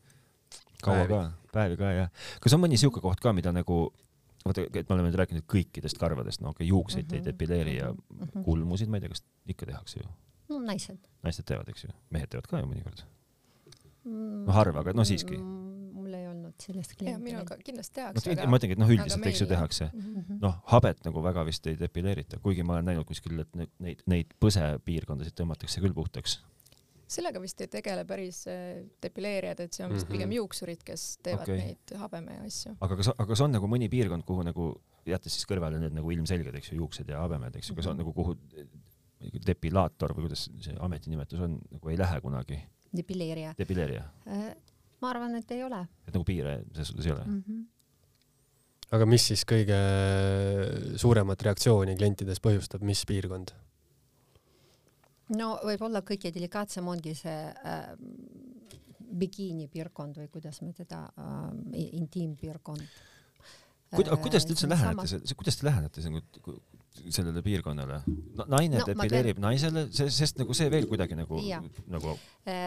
kaua 0.84 1.06
ka, 1.10 1.20
päevi 1.52 1.76
ka 1.80 1.92
jah. 1.96 2.10
kas 2.40 2.56
on 2.56 2.64
mõni 2.64 2.78
sihuke 2.80 3.02
koht 3.04 3.20
ka, 3.20 3.32
mida 3.36 3.52
nagu 3.52 3.82
vaata, 4.44 4.64
et 4.64 4.88
me 4.88 4.96
oleme 4.96 5.10
nüüd 5.10 5.20
rääkinud 5.20 5.46
kõikidest 5.50 6.00
karvadest, 6.00 6.40
no 6.40 6.54
okei 6.54 6.64
okay,, 6.64 6.72
juukseid 6.72 7.06
mm 7.06 7.10
-hmm. 7.10 7.20
ei 7.20 7.24
depileeri 7.24 7.76
ja 7.76 7.92
mm 7.92 8.26
-hmm. 8.26 8.44
kulmusid, 8.44 8.88
ma 8.88 8.96
ei 8.96 9.06
tea, 9.06 9.14
kas 9.14 9.24
ikka 9.46 9.66
tehakse 9.66 10.00
ju? 10.00 10.08
no 10.48 10.58
naised. 10.58 10.98
naised 11.22 11.46
teevad, 11.46 11.68
eks 11.68 11.84
ju, 11.84 11.90
mehed 12.10 12.30
teevad 12.32 12.46
ka 12.50 12.60
ju 12.62 12.68
mõnikord 12.70 13.04
mm,. 14.04 14.44
no 14.46 14.52
harva, 14.56 14.84
aga 14.84 14.94
no 14.96 15.04
siiski 15.04 15.36
mm,. 15.36 15.90
mul 15.94 16.14
ei 16.14 16.26
olnud 16.30 16.54
sellist 16.64 16.94
klienti. 16.98 17.22
minul 17.24 17.46
ka 17.48 17.58
kindlasti 17.64 18.00
tehakse. 18.00 18.36
ma 18.42 18.52
mõtlengi, 18.56 18.76
et 18.76 18.82
noh, 18.82 18.92
üldiselt 18.96 19.26
eks 19.30 19.44
ju 19.44 19.48
tehakse 19.50 19.90
mm 19.92 20.14
-hmm.. 20.14 20.40
noh, 20.44 20.60
habet 20.72 21.04
nagu 21.06 21.22
väga 21.22 21.44
vist 21.48 21.66
ei 21.66 21.78
depileerita, 21.80 22.40
kuigi 22.44 22.66
ma 22.66 22.78
olen 22.78 22.90
näinud 22.92 23.08
kuskil, 23.08 23.44
et 23.44 23.60
neid, 23.78 24.06
neid 24.06 24.34
põsepiirkondasid 24.40 25.36
tõmmatakse 25.42 25.84
küll 25.84 25.94
puhtaks 25.96 26.40
sellega 27.10 27.42
vist 27.42 27.60
ei 27.64 27.70
tegele 27.70 28.04
päris 28.08 28.44
äh, 28.50 28.84
depileerijad, 29.02 29.64
et 29.64 29.76
see 29.76 29.84
on 29.84 29.94
vist 29.94 30.06
mm 30.06 30.08
-hmm. 30.08 30.16
pigem 30.16 30.34
juuksurid, 30.38 30.84
kes 30.86 31.06
teevad 31.22 31.48
okay. 31.48 31.58
neid 31.58 31.94
habeme 32.02 32.38
asju. 32.46 32.76
aga 32.80 32.96
kas, 33.00 33.10
aga 33.16 33.26
kas 33.32 33.42
on 33.46 33.56
nagu 33.56 33.70
mõni 33.70 33.90
piirkond, 33.90 34.24
kuhu 34.28 34.46
nagu, 34.46 34.70
jättes 35.06 35.34
siis 35.34 35.48
kõrvale 35.50 35.80
need 35.82 35.96
nagu 35.96 36.10
ilmselged, 36.10 36.54
eks 36.54 36.72
ju, 36.72 36.78
juuksed 36.84 37.08
ja 37.08 37.24
habemed, 37.24 37.56
eks 37.56 37.70
ju, 37.70 37.74
kas 37.74 37.86
on 37.86 37.96
-hmm. 37.96 38.04
nagu 38.04 38.12
kuhu 38.12 38.36
depilaator 39.46 40.14
või 40.16 40.28
kuidas 40.28 40.48
see 40.64 40.76
ametinimetus 40.80 41.40
on, 41.40 41.58
nagu 41.70 41.88
ei 41.88 41.98
lähe 41.98 42.20
kunagi? 42.20 42.62
depileerija. 42.96 43.54
depileerija 43.58 44.06
äh,? 44.26 44.54
ma 45.00 45.10
arvan, 45.10 45.34
et 45.34 45.50
ei 45.50 45.64
ole. 45.64 45.86
et 46.06 46.14
nagu 46.14 46.24
piire 46.24 46.62
selles 46.72 46.88
suhtes 46.88 47.06
ei 47.06 47.12
ole 47.12 47.26
mm? 47.26 47.44
-hmm 47.48 47.68
aga 48.90 49.06
mis 49.06 49.26
siis 49.30 49.44
kõige 49.46 49.78
suuremat 50.98 51.42
reaktsiooni 51.46 51.96
klientides 51.98 52.42
põhjustab, 52.42 52.82
mis 52.82 53.04
piirkond? 53.06 53.52
No 55.36 55.52
võib-olla 55.66 56.02
kõige 56.06 56.32
delikaatsem 56.34 56.88
ongi 56.90 57.14
see 57.18 57.38
äh, 57.50 57.92
bikiinipiirkond 59.20 60.20
või 60.22 60.28
kuidas 60.32 60.60
me 60.64 60.74
teda 60.76 61.06
äh,, 61.18 61.86
intiimpiirkond 62.00 63.06
Kuid, 63.90 64.06
kuidas 64.22 64.44
te 64.46 64.54
üldse 64.54 64.68
lähenete, 64.70 65.18
kuidas 65.34 65.56
te 65.58 65.66
lähenete 65.66 66.02
sellele 67.10 67.40
piirkonnale 67.42 67.96
no,? 68.06 68.44
naine 68.46 68.78
no, 68.78 68.84
depileerib 68.86 69.40
pean... 69.40 69.48
naisele, 69.48 69.82
sest 69.90 70.38
nagu 70.38 70.54
see 70.54 70.70
veel 70.70 70.86
kuidagi 70.90 71.18
nagu, 71.18 71.40
nagu. 71.90 72.14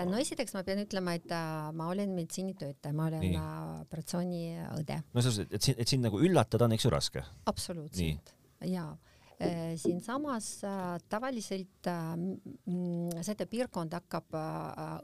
no 0.09 0.19
esiteks 0.19 0.51
ma 0.57 0.65
pean 0.67 0.83
ütlema, 0.83 1.15
et 1.15 1.31
äh, 1.31 1.69
ma 1.79 1.87
olen 1.93 2.11
meditsiinitöötaja, 2.17 2.91
ma 2.97 3.07
olen 3.07 3.39
operatsiooniõde. 3.85 4.99
no 5.13 5.23
selles 5.23 5.45
mõttes, 5.45 5.55
et 5.55 5.69
sind, 5.69 5.79
et 5.79 5.95
sind 5.95 6.03
nagu 6.09 6.19
üllatada 6.19 6.67
on, 6.67 6.75
eks 6.75 6.89
ju, 6.89 6.91
raske? 6.91 7.23
absoluutselt, 7.53 8.35
jaa 8.67 8.91
Äh, 8.91 9.12
siinsamas 9.77 10.63
äh, 10.63 10.99
tavaliselt 11.09 11.87
äh, 11.87 13.21
seda 13.21 13.45
piirkonda 13.49 14.01
hakkab 14.01 14.35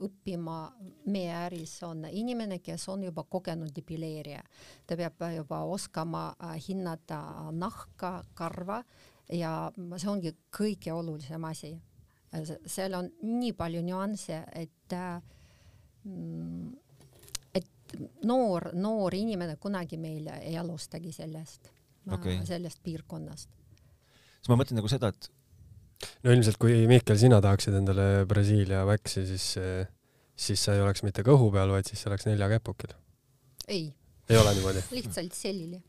õppima 0.06 0.58
meie 1.10 1.34
äris 1.46 1.78
on 1.88 2.06
inimene, 2.12 2.60
kes 2.64 2.88
on 2.90 3.04
juba 3.04 3.24
kogenud 3.24 3.72
depileerija. 3.76 4.44
ta 4.88 4.98
peab 4.98 5.24
juba 5.36 5.64
oskama 5.64 6.34
hinnata 6.68 7.52
nahka, 7.52 8.24
karva 8.34 8.84
ja 9.34 9.72
see 9.98 10.10
ongi 10.10 10.36
kõige 10.56 10.94
olulisem 10.94 11.44
asi. 11.46 11.74
seal 12.66 12.94
on 12.94 13.10
nii 13.22 13.54
palju 13.54 13.82
nüansse, 13.82 14.44
et 14.54 14.96
mm, 16.04 16.70
et 17.54 17.98
noor, 18.24 18.70
noor 18.74 19.16
inimene 19.16 19.56
kunagi 19.56 19.98
meil 19.98 20.28
ei 20.40 20.58
alustagi 20.58 21.12
sellest 21.12 21.72
okay., 22.12 22.46
sellest 22.46 22.84
piirkonnast 22.84 23.59
siis 24.40 24.52
ma 24.52 24.58
mõtlen 24.60 24.80
nagu 24.80 24.90
seda, 24.92 25.12
et 25.14 25.30
no 26.24 26.34
ilmselt 26.34 26.60
kui 26.62 26.86
Mihkel, 26.90 27.20
sina 27.20 27.40
tahaksid 27.44 27.76
endale 27.82 28.08
Brasiilia 28.30 28.86
väksi, 28.88 29.26
siis, 29.28 29.48
siis 30.40 30.64
sa 30.64 30.76
ei 30.76 30.84
oleks 30.84 31.04
mitte 31.06 31.26
kõhu 31.28 31.52
peal, 31.54 31.72
vaid 31.76 31.90
siis 31.90 32.02
see 32.02 32.12
oleks 32.12 32.28
neljakäpukil. 32.30 32.96
ei. 33.68 33.90
ei 34.30 34.40
ole 34.40 34.56
niimoodi? 34.58 34.84
lihtsalt 34.98 35.38
selili. 35.38 35.82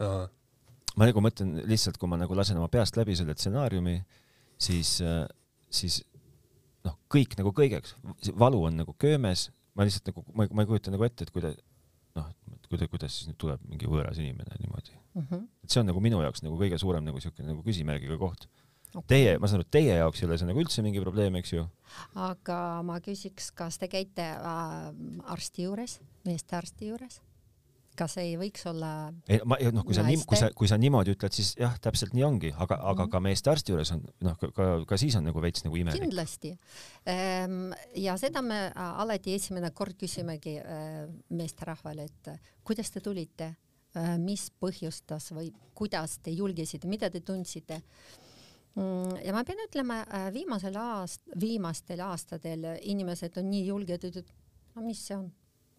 ma 0.00 1.10
nagu 1.10 1.24
mõtlen 1.24 1.56
lihtsalt, 1.68 1.98
kui 2.00 2.10
ma 2.10 2.20
nagu 2.20 2.38
lasen 2.38 2.60
oma 2.60 2.70
peast 2.72 2.98
läbi 2.98 3.16
selle 3.18 3.36
stsenaariumi, 3.36 3.98
siis, 4.68 4.98
siis 5.70 6.02
noh, 6.86 6.98
kõik 7.12 7.38
nagu 7.40 7.52
kõigeks, 7.56 7.96
valu 8.38 8.66
on 8.70 8.82
nagu 8.84 8.94
köömes, 8.98 9.50
ma 9.76 9.88
lihtsalt 9.88 10.12
nagu, 10.12 10.26
ma, 10.32 10.46
ma 10.52 10.64
ei 10.64 10.70
kujuta 10.70 10.94
nagu 10.94 11.08
ette, 11.08 11.26
et 11.26 11.34
kuidas 11.34 11.58
noh, 12.16 12.30
kuidas, 12.70 12.88
kuidas 12.92 13.18
siis 13.18 13.30
nüüd 13.30 13.40
tuleb 13.42 13.66
mingi 13.68 13.90
võõras 13.90 14.16
inimene 14.22 14.56
niimoodi 14.62 14.94
mm. 15.16 15.26
-hmm. 15.30 15.48
et 15.64 15.72
see 15.72 15.82
on 15.82 15.90
nagu 15.90 16.02
minu 16.04 16.22
jaoks 16.24 16.44
nagu 16.46 16.58
kõige 16.60 16.78
suurem 16.80 17.04
nagu 17.04 17.20
siuke 17.22 17.44
nagu 17.46 17.62
küsimärgiga 17.66 18.18
koht 18.20 18.48
okay.. 18.94 19.08
Teie, 19.12 19.36
ma 19.40 19.50
saan 19.50 19.62
aru, 19.62 19.70
teie 19.70 20.00
jaoks 20.00 20.22
ei 20.22 20.28
ole 20.28 20.40
see 20.40 20.48
nagu 20.48 20.62
üldse 20.62 20.84
mingi 20.84 21.02
probleem, 21.02 21.38
eks 21.40 21.54
ju? 21.56 21.68
aga 22.14 22.58
ma 22.86 22.98
küsiks, 23.04 23.52
kas 23.56 23.80
te 23.80 23.88
käite 23.92 24.26
äh, 24.36 24.90
arsti 25.36 25.68
juures, 25.68 26.00
meestearsti 26.28 26.92
juures? 26.92 27.22
kas 27.96 28.18
ei 28.20 28.34
võiks 28.36 28.60
olla 28.68 29.08
ei, 29.24 29.38
ma, 29.48 29.56
noh, 29.72 29.84
kui 29.86 29.96
sa 29.96 30.02
nii, 30.04 30.18
kui 30.28 30.36
sa, 30.36 30.50
kui 30.52 30.68
sa 30.68 30.76
niimoodi 30.76 31.14
ütled, 31.14 31.32
siis 31.32 31.54
jah, 31.56 31.78
täpselt 31.80 32.12
nii 32.12 32.26
ongi, 32.26 32.50
aga, 32.52 32.76
aga 32.92 33.06
mm. 33.06 33.12
ka 33.14 33.22
meestearsti 33.24 33.72
juures 33.72 33.92
on 33.94 34.02
noh, 34.26 34.36
ka, 34.36 34.66
ka 34.88 34.98
siis 35.00 35.16
on 35.16 35.24
nagu 35.30 35.40
veits 35.40 35.64
nagu 35.64 35.78
imelik. 35.80 36.04
kindlasti. 36.04 36.52
Ehm, 37.08 37.70
ja 37.96 38.18
seda 38.20 38.44
me 38.44 38.66
alati 38.76 39.38
esimene 39.38 39.72
kord 39.72 39.96
küsimegi 39.96 40.58
äh, 40.60 41.06
meesterahvale, 41.40 42.04
et 42.04 42.34
kuidas 42.68 42.92
te 42.92 43.00
tulite, 43.00 43.48
äh, 43.54 43.65
mis 44.20 44.48
põhjustas 44.60 45.30
või 45.32 45.50
kuidas 45.76 46.18
te 46.24 46.34
julgesite, 46.34 46.88
mida 46.88 47.10
te 47.10 47.22
tundsite? 47.24 47.80
Mm, 48.76 49.16
ja 49.24 49.32
ma 49.32 49.44
pean 49.48 49.62
ütlema, 49.64 50.02
äh, 50.04 50.28
viimasel 50.34 50.76
aast-, 50.76 51.24
viimastel 51.40 52.02
aastatel 52.04 52.68
inimesed 52.82 53.38
on 53.40 53.50
nii 53.50 53.64
julged, 53.70 54.04
et 54.10 54.34
no 54.76 54.84
mis 54.84 55.00
see 55.08 55.16
on, 55.16 55.30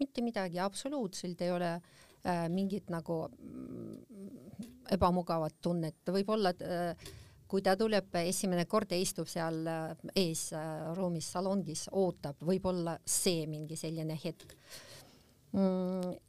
mitte 0.01 0.23
midagi, 0.25 0.58
absoluutselt 0.62 1.41
ei 1.45 1.53
ole 1.53 1.75
äh, 1.75 2.08
Äh, 2.27 2.49
mingit 2.49 2.89
nagu 2.91 3.21
mm, 3.30 4.63
ebamugavat 4.91 5.62
tunnet, 5.63 6.01
võib-olla 6.12 6.51
äh, 6.65 7.06
kui 7.47 7.62
ta 7.63 7.75
tuleb 7.80 8.17
esimene 8.19 8.65
kord 8.67 8.91
ja 8.91 8.97
istub 8.99 9.30
seal 9.32 9.62
äh, 9.69 9.93
ees 10.17 10.49
ruumis 10.97 11.30
salongis, 11.32 11.86
ootab, 11.93 12.41
võib-olla 12.49 12.97
see 13.08 13.45
mingi 13.47 13.77
selline 13.80 14.17
hetk 14.19 14.58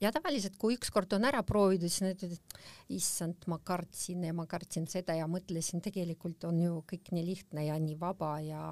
ja 0.00 0.12
tavaliselt, 0.14 0.56
kui 0.60 0.76
ükskord 0.78 1.12
on 1.16 1.26
ära 1.28 1.42
proovitud, 1.46 1.90
siis 1.90 2.04
nad 2.04 2.14
ütlevad, 2.14 2.38
et 2.38 2.94
issand, 2.98 3.48
ma 3.50 3.58
kartsin 3.58 4.22
ja 4.24 4.34
ma 4.36 4.46
kartsin 4.50 4.86
seda 4.90 5.16
ja 5.18 5.26
mõtlesin, 5.30 5.82
tegelikult 5.84 6.46
on 6.48 6.60
ju 6.62 6.78
kõik 6.88 7.10
nii 7.12 7.26
lihtne 7.26 7.66
ja 7.66 7.78
nii 7.82 7.98
vaba 8.00 8.36
ja 8.44 8.62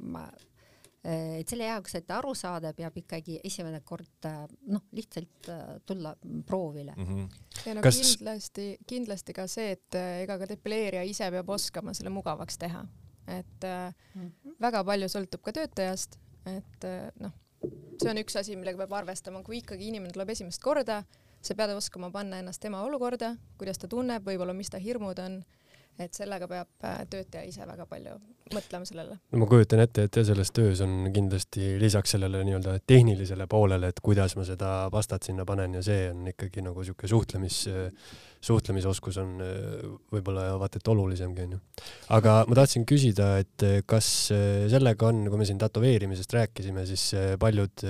ma 0.00 0.28
et 1.00 1.48
selle 1.48 1.64
jaoks, 1.64 1.94
et 1.96 2.10
aru 2.12 2.34
saada, 2.36 2.74
peab 2.76 2.96
ikkagi 3.00 3.38
esimene 3.48 3.80
kord 3.88 4.26
noh, 4.68 4.82
lihtsalt 4.92 5.48
äh, 5.48 5.78
tulla 5.88 6.12
proovile 6.46 6.92
mm. 6.92 7.06
-hmm. 7.06 7.28
ja 7.66 7.74
no 7.74 7.84
Kas... 7.84 7.96
kindlasti, 7.96 8.66
kindlasti 8.86 9.32
ka 9.32 9.46
see, 9.48 9.70
et 9.78 9.96
äh, 9.96 10.22
ega 10.26 10.36
ka 10.38 10.48
depileerija 10.50 11.02
ise 11.08 11.30
peab 11.32 11.48
oskama 11.48 11.94
selle 11.96 12.12
mugavaks 12.12 12.58
teha, 12.58 12.84
et 13.26 13.64
mm 13.64 14.26
-hmm. 14.26 14.56
väga 14.60 14.84
palju 14.84 15.08
sõltub 15.08 15.40
ka 15.40 15.52
töötajast, 15.52 16.18
et 16.44 16.84
noh, 17.20 17.32
see 18.00 18.10
on 18.10 18.20
üks 18.22 18.36
asi, 18.40 18.56
millega 18.56 18.80
peab 18.80 18.94
arvestama, 19.02 19.42
kui 19.44 19.60
ikkagi 19.60 19.90
inimene 19.90 20.14
tuleb 20.14 20.32
esimest 20.32 20.62
korda, 20.64 21.02
sa 21.44 21.56
pead 21.56 21.72
oskama 21.74 22.10
panna 22.12 22.40
ennast 22.40 22.62
tema 22.62 22.82
olukorda, 22.86 23.34
kuidas 23.60 23.80
ta 23.80 23.88
tunneb, 23.88 24.24
võib-olla 24.26 24.54
mis 24.56 24.72
ta 24.72 24.80
hirmud 24.80 25.20
on 25.20 25.40
et 26.00 26.16
sellega 26.16 26.48
peab 26.48 26.86
äh, 26.86 27.02
töötaja 27.10 27.46
ise 27.48 27.66
väga 27.68 27.86
palju 27.88 28.14
mõtlema 28.50 28.86
sellele. 28.88 29.16
no 29.30 29.42
ma 29.42 29.48
kujutan 29.50 29.82
ette, 29.84 30.06
et 30.08 30.18
selles 30.26 30.50
töös 30.54 30.80
on 30.84 31.10
kindlasti 31.14 31.76
lisaks 31.80 32.16
sellele 32.16 32.42
nii-öelda 32.46 32.78
tehnilisele 32.88 33.46
poolele, 33.50 33.90
et 33.92 34.00
kuidas 34.04 34.34
ma 34.38 34.46
seda 34.48 34.72
pastat 34.92 35.28
sinna 35.28 35.46
panen 35.48 35.76
ja 35.78 35.84
see 35.86 36.08
on 36.10 36.26
ikkagi 36.32 36.64
nagu 36.66 36.84
sihuke 36.86 37.10
suhtlemis, 37.10 37.62
suhtlemisoskus 38.50 39.20
on 39.22 39.34
äh, 39.44 39.90
võib-olla 40.14 40.46
vaata 40.60 40.80
et 40.80 40.92
olulisemgi 40.94 41.46
onju. 41.48 41.60
aga 42.16 42.38
ma 42.48 42.60
tahtsin 42.62 42.86
küsida, 42.88 43.32
et 43.44 43.66
kas 43.90 44.30
äh, 44.36 44.64
sellega 44.72 45.10
on, 45.10 45.26
kui 45.28 45.42
me 45.42 45.48
siin 45.48 45.60
tätoveerimisest 45.60 46.38
rääkisime, 46.40 46.86
siis 46.90 47.10
paljud 47.40 47.86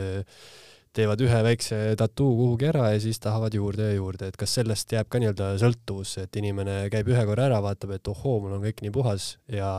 teevad 0.96 1.22
ühe 1.22 1.40
väikse 1.46 1.78
tattoo 1.98 2.30
kuhugi 2.36 2.68
ära 2.70 2.90
ja 2.94 3.00
siis 3.02 3.20
tahavad 3.22 3.54
juurde 3.54 3.90
ja 3.90 3.96
juurde, 3.98 4.30
et 4.30 4.38
kas 4.40 4.54
sellest 4.58 4.92
jääb 4.94 5.10
ka 5.10 5.20
nii-öelda 5.22 5.52
sõltuvus, 5.62 6.16
et 6.22 6.36
inimene 6.40 6.82
käib 6.92 7.10
ühe 7.12 7.26
korra 7.28 7.46
ära, 7.50 7.60
vaatab, 7.62 7.94
et 7.96 8.10
ohoo, 8.10 8.40
mul 8.44 8.56
on 8.58 8.64
kõik 8.64 8.82
nii 8.84 8.94
puhas 8.94 9.34
ja 9.50 9.70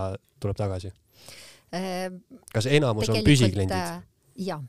tuleb 0.44 0.60
tagasi 0.60 0.94
äh,? 1.76 2.08
kas 2.54 2.70
enamus 2.72 3.12
on 3.12 3.20
püsikliendid? 3.26 3.76
Äh, 3.76 4.00
ja, 4.48 4.62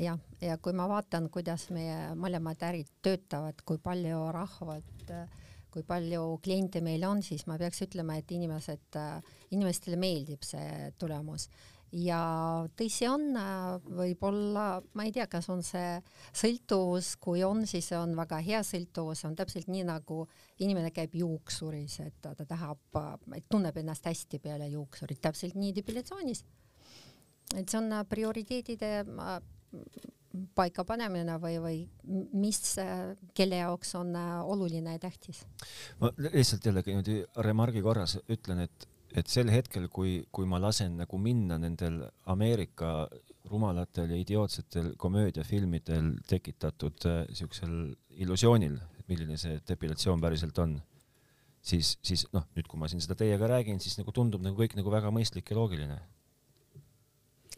ja, 0.00 0.16
ja 0.40 0.56
kui 0.62 0.76
ma 0.76 0.88
vaatan, 0.90 1.28
kuidas 1.32 1.68
meie 1.74 2.14
mõlemad 2.16 2.64
ärid 2.70 2.88
töötavad, 3.04 3.60
kui 3.64 3.80
palju 3.82 4.24
rahvat 4.32 5.06
kui 5.70 5.84
palju 5.86 6.40
kliente 6.42 6.80
meil 6.82 7.04
on, 7.06 7.20
siis 7.22 7.44
ma 7.46 7.54
peaks 7.58 7.84
ütlema, 7.86 8.16
et 8.18 8.32
inimesed, 8.34 8.88
äh, 8.98 9.36
inimestele 9.54 9.98
meeldib 10.00 10.42
see 10.42 10.90
tulemus 10.98 11.46
ja 11.92 12.20
tõsi 12.78 13.06
on, 13.10 13.24
äh, 13.36 13.88
võib-olla, 13.98 14.66
ma 14.94 15.06
ei 15.06 15.12
tea, 15.14 15.26
kas 15.30 15.48
on 15.50 15.62
see 15.66 15.98
sõltuvus, 16.36 17.14
kui 17.22 17.42
on, 17.46 17.64
siis 17.66 17.90
see 17.90 17.98
on 17.98 18.14
väga 18.18 18.40
hea 18.46 18.60
sõltuvus, 18.66 19.24
on 19.26 19.34
täpselt 19.38 19.70
nii 19.70 19.84
nagu 19.88 20.22
inimene 20.62 20.92
käib 20.94 21.16
juuksuris, 21.18 22.00
et 22.06 22.20
ta, 22.22 22.34
ta 22.38 22.46
tahab, 22.46 22.82
et 23.34 23.48
tunneb 23.50 23.76
ennast 23.82 24.06
hästi 24.06 24.38
peale 24.42 24.70
juuksurit, 24.70 25.20
täpselt 25.22 25.58
nii 25.58 25.74
depilatsioonis. 25.80 26.44
et 27.56 27.68
see 27.68 27.78
on 27.80 27.92
äh, 27.92 28.06
prioriteedide 28.06 28.92
äh, 29.02 29.36
paikapanemine 30.54 31.40
või, 31.42 31.56
või 31.58 31.78
mis, 32.38 32.76
kelle 33.34 33.64
jaoks 33.64 33.96
on 33.98 34.14
oluline 34.14 34.94
ja 34.94 35.02
tähtis? 35.02 35.42
ma 35.98 36.12
lihtsalt 36.14 36.66
jällegi 36.66 36.94
niimoodi 36.94 37.16
remargi 37.42 37.82
korras 37.82 38.14
ütlen, 38.30 38.62
et 38.68 38.86
et 39.16 39.30
sel 39.30 39.50
hetkel, 39.50 39.88
kui, 39.92 40.20
kui 40.34 40.46
ma 40.48 40.60
lasen 40.62 40.96
nagu 41.00 41.18
minna 41.18 41.58
nendel 41.60 42.02
Ameerika 42.30 43.08
rumalatel 43.50 44.12
ja 44.12 44.20
idiootsetel 44.20 44.92
komöödiafilmidel 45.00 46.12
tekitatud 46.30 47.06
äh, 47.08 47.24
siuksel 47.34 47.74
illusioonil, 48.22 48.76
milline 49.10 49.38
see 49.40 49.58
depilatsioon 49.66 50.22
päriselt 50.22 50.58
on, 50.62 50.76
siis, 51.62 51.96
siis 52.06 52.26
noh, 52.36 52.46
nüüd 52.54 52.70
kui 52.70 52.78
ma 52.78 52.90
siin 52.90 53.02
seda 53.02 53.18
teiega 53.18 53.50
räägin, 53.50 53.82
siis 53.82 53.98
nagu 53.98 54.14
tundub 54.14 54.44
nagu 54.44 54.58
kõik 54.60 54.78
nagu 54.78 54.92
väga 54.92 55.10
mõistlik 55.14 55.50
ja 55.50 55.58
loogiline. 55.58 55.98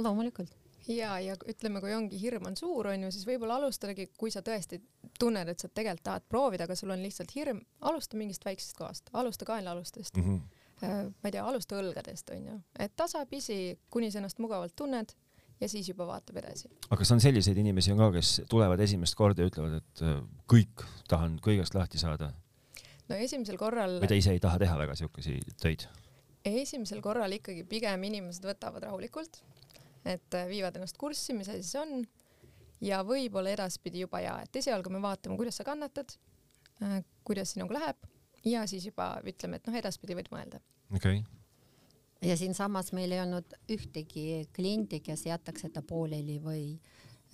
loomulikult 0.00 0.56
ja, 0.88 1.18
ja 1.20 1.36
ütleme, 1.48 1.82
kui 1.82 1.92
ongi 1.94 2.18
hirm 2.22 2.48
on 2.48 2.56
suur, 2.56 2.88
onju, 2.94 3.12
siis 3.12 3.26
võib-olla 3.28 3.60
alustadagi, 3.60 4.08
kui 4.18 4.32
sa 4.34 4.40
tõesti 4.46 4.80
tunned, 5.20 5.52
et 5.52 5.60
sa 5.60 5.68
tegelikult 5.68 6.06
tahad 6.08 6.26
proovida, 6.30 6.64
aga 6.64 6.78
sul 6.78 6.94
on 6.94 7.04
lihtsalt 7.04 7.36
hirm, 7.36 7.60
alusta 7.84 8.18
mingist 8.18 8.46
väiksest 8.48 8.78
kohast, 8.78 9.12
alusta 9.12 9.48
kaenlaalustest 9.48 10.16
mm. 10.16 10.28
-hmm 10.28 10.61
ma 10.82 11.28
ei 11.28 11.34
tea, 11.34 11.44
alusta 11.46 11.78
õlgadest 11.78 12.32
onju, 12.34 12.56
et 12.82 12.94
tasapisi, 12.98 13.78
kuni 13.92 14.10
sa 14.10 14.18
ennast 14.18 14.40
mugavalt 14.42 14.74
tunned 14.78 15.14
ja 15.62 15.68
siis 15.70 15.88
juba 15.92 16.06
vaatab 16.08 16.40
edasi. 16.42 16.70
aga 16.88 16.98
kas 16.98 17.12
on 17.14 17.22
selliseid 17.22 17.58
inimesi 17.62 17.92
on 17.94 18.00
ka, 18.02 18.10
kes 18.16 18.30
tulevad 18.50 18.80
esimest 18.82 19.16
korda 19.18 19.44
ja 19.44 19.50
ütlevad, 19.50 19.78
et 19.78 20.04
äh, 20.06 20.16
kõik, 20.50 20.84
tahan 21.10 21.38
kõigest 21.44 21.76
lahti 21.78 22.02
saada? 22.02 22.32
no 23.08 23.18
esimesel 23.18 23.58
korral. 23.60 23.98
või 24.02 24.10
ta 24.10 24.18
ise 24.18 24.34
ei 24.34 24.42
taha 24.42 24.60
teha 24.62 24.78
väga 24.80 24.96
siukesi 24.98 25.38
töid? 25.62 25.86
esimesel 26.48 27.02
korral 27.04 27.38
ikkagi 27.38 27.62
pigem 27.68 28.08
inimesed 28.10 28.46
võtavad 28.46 28.88
rahulikult, 28.88 29.38
et 30.02 30.38
äh, 30.38 30.48
viivad 30.50 30.76
ennast 30.80 30.98
kurssi, 30.98 31.36
mis 31.38 31.50
asi 31.52 31.66
see 31.68 31.82
on 31.82 32.02
ja 32.82 33.04
võib-olla 33.06 33.54
edaspidi 33.54 34.02
juba 34.02 34.22
ja, 34.24 34.40
et 34.42 34.58
esialgu 34.58 34.90
me 34.90 35.02
vaatame, 35.04 35.38
kuidas 35.38 35.60
sa 35.60 35.68
kannatad 35.68 36.16
äh, 36.82 37.02
kuidas 37.22 37.54
sinuga 37.54 37.78
läheb 37.78 38.10
ja 38.44 38.66
siis 38.66 38.86
juba 38.90 39.14
ütleme, 39.26 39.58
et 39.58 39.68
noh, 39.68 39.78
edaspidi 39.78 40.16
võid 40.18 40.30
mõelda. 40.32 40.58
Okei 40.94 41.20
okay. 41.20 42.28
ja 42.28 42.36
siinsamas 42.36 42.92
meil 42.96 43.12
ei 43.12 43.22
olnud 43.22 43.54
ühtegi 43.72 44.48
klienti, 44.54 45.00
kes 45.00 45.26
jätaks 45.26 45.66
seda 45.66 45.82
pooleli 45.86 46.38
või 46.42 46.64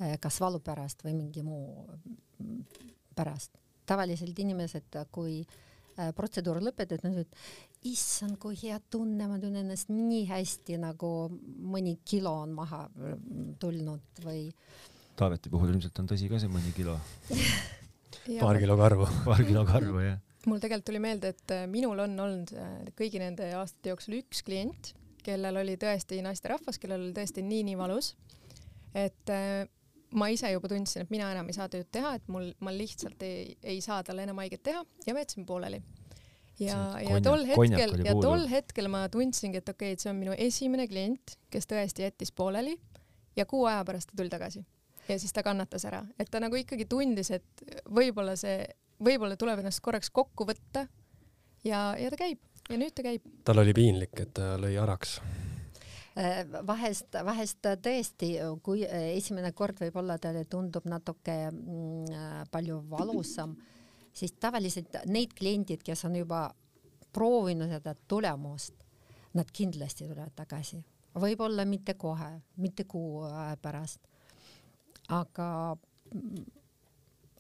äh, 0.01 0.19
kas 0.21 0.41
valu 0.41 0.61
pärast 0.65 1.05
või 1.07 1.17
mingi 1.19 1.43
muu 1.47 1.87
mm, 1.89 2.85
pärast. 3.17 3.59
tavaliselt 3.89 4.39
inimesed, 4.39 4.99
kui 5.13 5.41
äh, 5.43 6.13
protseduur 6.15 6.61
lõpetati, 6.63 7.03
nad 7.05 7.17
ütlevad, 7.17 7.41
issand, 7.89 8.39
kui 8.43 8.59
hea 8.63 8.79
tunne, 8.91 9.29
ma 9.31 9.39
tunnen 9.39 9.65
ennast 9.65 9.91
nii 9.93 10.25
hästi, 10.29 10.79
nagu 10.83 11.11
mõni 11.31 11.99
kilo 12.05 12.35
on 12.45 12.55
maha 12.57 12.85
mm, 12.89 13.57
tulnud 13.63 14.25
või. 14.25 14.49
Taaveti 15.19 15.51
puhul 15.51 15.73
ilmselt 15.73 15.99
on 15.99 16.11
tõsi 16.11 16.31
ka 16.31 16.39
see 16.39 16.51
mõni 16.53 16.71
kilo 16.77 16.95
paar 18.43 18.59
kilo 18.61 18.77
karvu 18.79 19.09
paar 19.25 19.43
kilo 19.47 19.65
karvu, 19.67 20.03
jah. 20.05 20.19
Mul 20.49 20.63
tegelikult 20.63 20.89
tuli 20.91 21.03
meelde, 21.03 21.33
et 21.35 21.55
äh, 21.55 21.67
minul 21.71 21.99
on 22.05 22.15
olnud 22.25 22.53
äh, 22.57 22.77
kõigi 22.99 23.21
nende 23.23 23.51
aastate 23.59 23.93
jooksul 23.93 24.19
üks 24.21 24.43
klient, 24.47 24.93
kellel 25.25 25.61
oli 25.61 25.77
tõesti 25.81 26.21
naisterahvas, 26.25 26.81
kellel 26.81 27.09
oli 27.09 27.15
tõesti 27.17 27.45
nii-nii 27.45 27.77
valus, 27.79 28.15
et 28.97 29.33
äh, 29.35 29.67
ma 30.17 30.31
ise 30.33 30.51
juba 30.55 30.71
tundsin, 30.73 31.05
et 31.05 31.13
mina 31.13 31.29
enam 31.35 31.49
ei 31.51 31.57
saa 31.57 31.69
tööd 31.73 31.89
teha, 31.93 32.15
et 32.19 32.29
mul, 32.33 32.51
ma 32.65 32.73
lihtsalt 32.75 33.23
ei, 33.27 33.55
ei 33.63 33.81
saa 33.85 34.01
talle 34.07 34.25
enam 34.25 34.41
haiget 34.41 34.65
teha 34.71 34.85
ja 35.07 35.15
me 35.15 35.25
jätsime 35.25 35.45
pooleli. 35.49 35.83
ja, 36.63 36.79
ja 37.05 37.21
tol 37.23 37.45
hetkel, 37.47 37.99
ja 38.07 38.17
tol 38.19 38.49
hetkel 38.51 38.89
ma 38.93 39.05
tundsingi, 39.13 39.61
et 39.61 39.69
okei 39.69 39.93
okay,, 39.93 39.99
et 39.99 40.05
see 40.05 40.13
on 40.13 40.19
minu 40.19 40.35
esimene 40.49 40.89
klient, 40.91 41.37
kes 41.53 41.69
tõesti 41.71 42.07
jättis 42.07 42.33
pooleli 42.33 42.79
ja 43.37 43.47
kuu 43.47 43.69
aja 43.71 43.85
pärast 43.87 44.11
ta 44.11 44.19
tuli 44.19 44.33
tagasi. 44.33 44.65
Ja 45.09 45.17
siis 45.17 45.33
ta 45.33 45.41
kannatas 45.45 45.87
ära, 45.89 46.03
et 46.21 46.29
ta 46.29 46.41
nagu 46.43 46.57
ikkagi 46.59 46.85
tundis, 46.89 47.31
et 47.33 47.63
võib-olla 47.89 48.35
see, 48.37 48.67
võib-olla 49.05 49.37
tuleb 49.39 49.63
ennast 49.63 49.83
korraks 49.85 50.11
kokku 50.15 50.47
võtta 50.49 50.87
ja, 51.65 51.93
ja 51.99 52.11
ta 52.11 52.19
käib 52.21 52.41
ja 52.69 52.79
nüüd 52.81 52.95
ta 52.97 53.05
käib. 53.07 53.27
tal 53.45 53.63
oli 53.63 53.75
piinlik, 53.77 54.15
et 54.21 54.35
ta 54.37 54.57
lõi 54.61 54.75
araks 54.81 55.19
äh, 56.19 56.43
vahest, 56.67 57.19
vahest 57.25 57.71
tõesti, 57.85 58.35
kui 58.63 58.85
esimene 58.89 59.53
kord 59.57 59.81
võib-olla 59.85 60.19
talle 60.23 60.45
tundub 60.51 60.89
natuke 60.91 61.39
mm, 61.51 62.51
palju 62.53 62.83
valusam, 62.91 63.57
siis 64.13 64.35
tavaliselt 64.41 65.01
need 65.07 65.35
kliendid, 65.39 65.85
kes 65.87 66.05
on 66.09 66.19
juba 66.21 66.49
proovinud 67.13 67.71
seda 67.73 67.95
tulemust, 68.09 68.85
nad 69.35 69.49
kindlasti 69.55 70.07
tulevad 70.09 70.35
tagasi, 70.37 70.83
võib-olla 71.19 71.65
mitte 71.69 71.95
kohe, 71.95 72.35
mitte 72.57 72.85
kuu 72.89 73.25
aja 73.29 73.57
pärast 73.63 74.09
aga, 75.09 75.77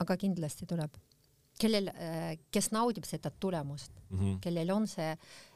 aga 0.00 0.16
kindlasti 0.16 0.68
tuleb. 0.68 0.96
Kellel, 1.58 1.90
kes 2.54 2.70
naudib 2.74 3.06
seda 3.08 3.30
tulemust 3.30 3.92
mm, 4.10 4.18
-hmm. 4.18 4.38
kellel 4.44 4.70
on 4.74 4.86
see, 4.86 5.10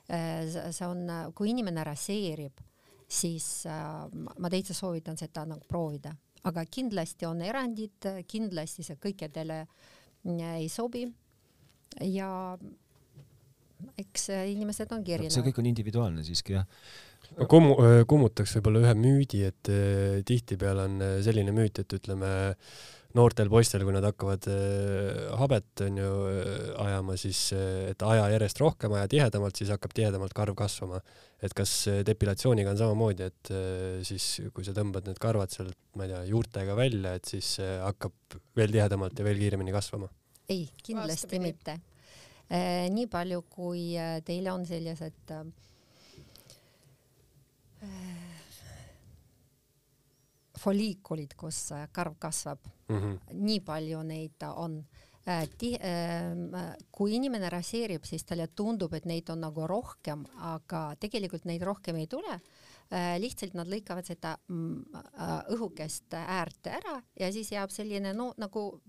see 0.09 0.87
on, 0.87 1.07
kui 1.35 1.51
inimene 1.51 1.85
raseerib, 1.85 2.61
siis 3.09 3.65
ma 3.69 4.51
täitsa 4.51 4.75
soovitan 4.75 5.17
seda 5.17 5.45
nagu 5.47 5.65
proovida, 5.69 6.15
aga 6.45 6.65
kindlasti 6.67 7.27
on 7.27 7.43
erandid, 7.43 8.11
kindlasti 8.27 8.83
see 8.83 8.97
kõikidele 8.97 9.65
ei 10.57 10.69
sobi 10.69 11.07
ja 12.01 12.59
eks 13.99 14.29
inimesed 14.31 14.93
ongi 14.93 15.15
erinevad. 15.15 15.35
see 15.35 15.47
kõik 15.51 15.59
on 15.59 15.67
individuaalne 15.67 16.25
siiski 16.25 16.59
jah 16.59 16.67
ma 17.39 17.47
kummu-, 17.49 17.77
äh, 17.81 18.03
kummutaks 18.09 18.57
võib-olla 18.59 18.83
ühe 18.85 18.95
müüdi, 18.99 19.43
et 19.49 19.71
äh, 19.73 20.21
tihtipeale 20.29 20.87
on 20.89 21.05
äh, 21.05 21.15
selline 21.25 21.55
müüt, 21.55 21.81
et 21.83 21.97
ütleme, 21.97 22.33
noortel 23.19 23.51
poistel, 23.53 23.85
kui 23.87 23.95
nad 23.95 24.05
hakkavad 24.07 24.47
habet 25.41 25.83
onju 25.87 26.13
ajama, 26.83 27.17
siis 27.21 27.41
et 27.55 28.03
aja 28.07 28.29
järjest 28.35 28.63
rohkem, 28.63 28.95
aja 28.97 29.11
tihedamalt, 29.11 29.59
siis 29.59 29.73
hakkab 29.75 29.95
tihedamalt 29.97 30.35
karv 30.37 30.57
kasvama. 30.59 31.03
et 31.43 31.55
kas 31.59 31.89
depilatsiooniga 32.07 32.71
on 32.71 32.79
samamoodi, 32.79 33.27
et 33.27 33.53
siis 34.07 34.27
kui 34.55 34.65
sa 34.65 34.75
tõmbad 34.77 35.09
need 35.11 35.19
karvad 35.19 35.51
sealt, 35.51 35.75
ma 35.99 36.07
ei 36.07 36.13
tea, 36.13 36.25
juurtega 36.31 36.77
välja, 36.79 37.17
et 37.19 37.25
siis 37.27 37.57
hakkab 37.61 38.39
veel 38.57 38.73
tihedamalt 38.73 39.19
ja 39.19 39.27
veel 39.27 39.41
kiiremini 39.43 39.75
kasvama? 39.75 40.09
ei, 40.49 40.69
kindlasti 40.83 41.27
Vastupidi. 41.27 41.43
mitte. 41.47 41.79
nii 42.93 43.09
palju, 43.11 43.45
kui 43.51 43.93
teil 44.27 44.49
on 44.53 44.67
sellised 44.69 45.33
äh, 45.33 45.45
foliikulid, 50.63 51.37
kus 51.39 51.71
äh, 51.73 51.89
karv 51.93 52.19
kasvab 52.19 52.67
mm. 52.89 52.99
-hmm. 52.99 53.19
nii 53.33 53.61
palju 53.61 54.03
neid 54.03 54.45
on. 54.55 54.85
Äh, 55.29 55.43
äh, 55.43 56.77
kui 56.91 57.15
inimene 57.15 57.51
raseerib, 57.51 58.05
siis 58.05 58.25
talle 58.25 58.47
tundub, 58.47 58.95
et 58.95 59.05
neid 59.07 59.31
on 59.31 59.41
nagu 59.41 59.67
rohkem, 59.67 60.25
aga 60.37 60.97
tegelikult 61.01 61.45
neid 61.45 61.63
rohkem 61.63 61.97
ei 61.97 62.07
tule 62.07 62.41
lihtsalt 63.19 63.55
nad 63.57 63.71
lõikavad 63.73 64.05
seda 64.05 64.35
mm, 64.49 64.99
õhukest 65.55 66.13
äärt 66.13 66.67
ära 66.69 66.99
ja 67.21 67.31
siis 67.33 67.49
jääb 67.53 67.71
selline 67.73 68.11
no 68.13 68.27
nagu 68.37 68.83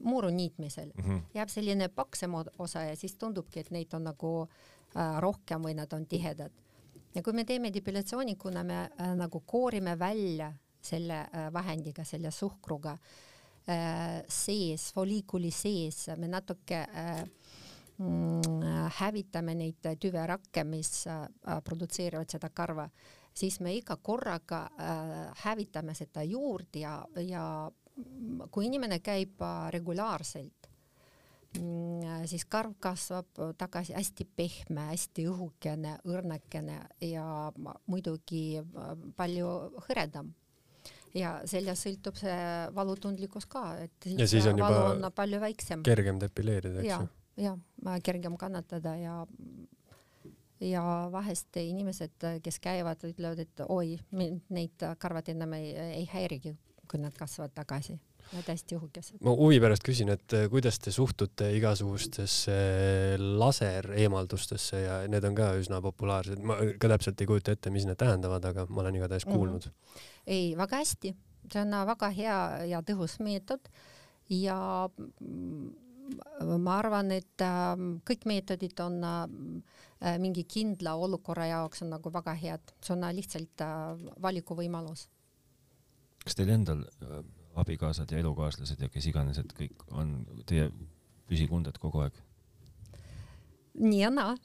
muru 0.00 0.30
niitmisel 0.32 0.92
mm 0.94 1.04
-hmm. 1.04 1.20
jääb 1.34 1.48
selline 1.48 1.88
paksem 1.88 2.34
osa 2.58 2.82
ja 2.82 2.96
siis 2.96 3.16
tundubki, 3.16 3.60
et 3.60 3.70
neid 3.70 3.92
on 3.92 4.04
nagu 4.04 4.48
rohkem 5.18 5.62
või 5.62 5.74
nad 5.74 5.92
on 5.92 6.06
tihedad. 6.06 6.52
ja 7.14 7.22
kui 7.22 7.32
me 7.32 7.44
teeme 7.44 7.72
depilatsiooni, 7.74 8.36
kuna 8.36 8.64
me 8.64 8.90
nagu 9.16 9.40
koorime 9.40 9.98
välja 9.98 10.54
selle 10.82 11.20
äh, 11.32 11.48
vahendiga, 11.52 12.04
selle 12.04 12.30
suhkruga 12.30 12.96
äh, 13.68 14.20
sees, 14.28 14.90
foliikuli 14.94 15.50
sees, 15.50 16.06
me 16.16 16.28
natuke 16.28 16.80
äh, 16.84 17.24
mm, 17.98 18.88
hävitame 19.00 19.54
neid 19.58 19.90
tüverakke, 20.00 20.64
mis 20.64 21.04
produtseerivad 21.64 22.30
seda 22.32 22.50
karva, 22.54 22.88
siis 23.34 23.60
me 23.60 23.74
iga 23.76 23.96
korraga 24.02 24.64
hävitame 25.44 25.94
seda 25.94 26.24
juurde 26.26 26.82
ja, 26.82 26.96
ja 27.22 27.44
kui 28.50 28.66
inimene 28.66 28.98
käib 29.04 29.42
regulaarselt, 29.70 30.70
mm, 31.60 32.26
siis 32.30 32.46
karv 32.48 32.74
kasvab 32.80 33.44
tagasi 33.60 33.94
hästi 33.94 34.26
pehme, 34.36 34.88
hästi 34.94 35.28
õhukene, 35.30 35.98
õrnakene 36.08 36.80
ja 37.04 37.26
muidugi 37.86 38.62
palju 39.16 39.52
hõredam 39.86 40.32
ja 41.14 41.32
sellest 41.48 41.86
sõltub 41.86 42.18
see 42.20 42.36
valutundlikkus 42.76 43.48
ka, 43.50 43.64
et 43.86 44.10
ja 44.16 44.28
siis 44.30 44.46
on 44.50 44.60
valu 44.60 44.82
on 44.94 45.10
palju 45.14 45.40
väiksem. 45.42 45.84
kergem 45.86 46.20
depileerida, 46.22 46.82
eks 46.82 46.92
ju? 46.92 47.08
ja, 47.46 47.56
ja 47.86 47.98
kergem 48.04 48.36
kannatada 48.40 48.96
ja 49.00 49.16
ja 50.60 50.84
vahest 51.12 51.56
inimesed, 51.56 52.28
kes 52.44 52.60
käivad, 52.60 53.00
ütlevad, 53.08 53.40
et 53.40 53.62
oi, 53.68 53.96
neid 54.12 54.86
karvad 55.00 55.32
enam 55.32 55.56
ei, 55.56 55.72
ei 56.00 56.06
häirigi, 56.12 56.54
kui 56.90 57.00
nad 57.00 57.16
kasvavad 57.16 57.54
tagasi 57.56 57.96
Nad 58.30 58.46
hästi 58.46 58.76
õhukesed. 58.78 59.18
ma 59.26 59.32
huvi 59.34 59.58
pärast 59.62 59.82
küsin, 59.86 60.12
et 60.14 60.36
eh, 60.38 60.46
kuidas 60.52 60.78
te 60.78 60.92
suhtute 60.94 61.48
igasugustesse 61.56 62.54
lasereemaldustesse 63.18 64.82
ja 64.84 65.00
need 65.10 65.26
on 65.26 65.38
ka 65.38 65.50
üsna 65.58 65.80
populaarsed, 65.82 66.42
ma 66.46 66.60
ka 66.78 66.92
täpselt 66.94 67.20
ei 67.20 67.30
kujuta 67.30 67.56
ette, 67.56 67.72
mis 67.74 67.88
need 67.88 67.98
tähendavad, 67.98 68.46
aga 68.52 68.68
ma 68.70 68.84
olen 68.84 69.00
igatahes 69.00 69.26
mhm. 69.26 69.34
kuulnud 69.34 69.66
mm. 69.66 69.74
-hmm. 69.74 70.08
ei, 70.26 70.56
väga 70.58 70.82
hästi, 70.84 71.14
see 71.52 71.62
on 71.64 71.78
väga 71.90 72.10
hea 72.14 72.40
ja 72.70 72.82
tõhus 72.86 73.18
meetod 73.24 73.72
ja 74.30 74.58
ma 76.58 76.76
arvan, 76.78 77.10
et 77.14 77.44
ähm, 77.44 77.98
kõik 78.06 78.26
meetodid 78.30 78.78
on 78.82 78.98
äh, 79.04 80.16
mingi 80.22 80.44
kindla 80.48 80.94
olukorra 80.94 81.46
jaoks 81.50 81.82
on 81.84 81.92
nagu 81.94 82.12
väga 82.12 82.34
head, 82.34 82.74
see 82.82 82.94
on 82.94 83.06
lihtsalt 83.16 83.66
äh, 83.66 84.06
valikuvõimalus. 84.22 85.08
kas 86.24 86.36
teil 86.36 86.50
endal 86.52 86.84
abikaasad 87.58 88.10
ja 88.12 88.18
elukaaslased 88.18 88.80
ja 88.82 88.88
kes 88.92 89.06
iganes, 89.10 89.40
et 89.40 89.52
kõik 89.56 89.86
on 89.90 90.20
teie 90.46 90.68
püsikunded 91.30 91.78
kogu 91.82 92.04
aeg? 92.04 92.16
nii 93.80 94.00
ja 94.02 94.10
naa. 94.14 94.36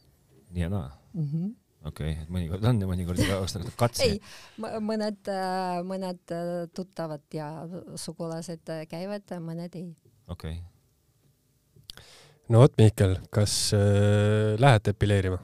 nii 0.52 0.66
ja 0.66 0.70
naa 0.70 0.90
mm 1.14 1.28
-hmm.? 1.32 1.56
okei 1.86 2.12
okay,, 2.12 2.24
et 2.24 2.30
mõnikord 2.30 2.70
on 2.70 2.82
ja 2.82 2.88
mõnikord 2.90 3.22
ei 3.22 3.34
ole 3.34 3.72
katse. 3.78 4.04
ei, 4.04 4.22
mõned, 4.60 5.22
äh, 5.30 5.82
mõned 5.84 6.34
äh, 6.34 6.70
tuttavad 6.74 7.22
ja 7.34 7.50
sugulased 7.96 8.72
käivad, 8.90 9.36
mõned 9.40 9.76
ei. 9.76 9.96
okei 10.28 10.60
okay. 10.60 12.04
no 12.50 12.60
vot, 12.66 12.78
Mihkel, 12.78 13.20
kas 13.30 13.74
äh, 13.74 14.56
lähed 14.60 14.86
depileerima? 14.86 15.40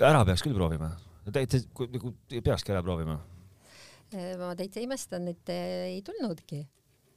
ära 0.00 0.24
peaks 0.24 0.42
küll 0.42 0.54
proovima. 0.54 0.96
täitsa, 1.32 1.62
nagu 1.90 2.14
peakski 2.42 2.72
ära 2.72 2.82
proovima 2.82 3.20
Äh, 3.20 3.31
ma 4.40 4.52
täitsa 4.58 4.82
imestan, 4.82 5.26
et 5.32 5.52
ei 5.54 6.00
tulnudki. 6.06 6.62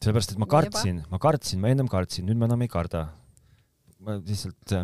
sellepärast, 0.03 0.35
et 0.35 0.41
ma 0.41 0.47
kartsin, 0.49 1.03
ma 1.11 1.19
kartsin, 1.21 1.61
ma 1.61 1.71
ennem 1.73 1.89
kartsin, 1.91 2.27
nüüd 2.27 2.39
ma 2.39 2.49
enam 2.49 2.61
ei 2.65 2.71
karda. 2.71 3.07
ma 4.05 4.19
lihtsalt, 4.19 4.73
äh, 4.75 4.83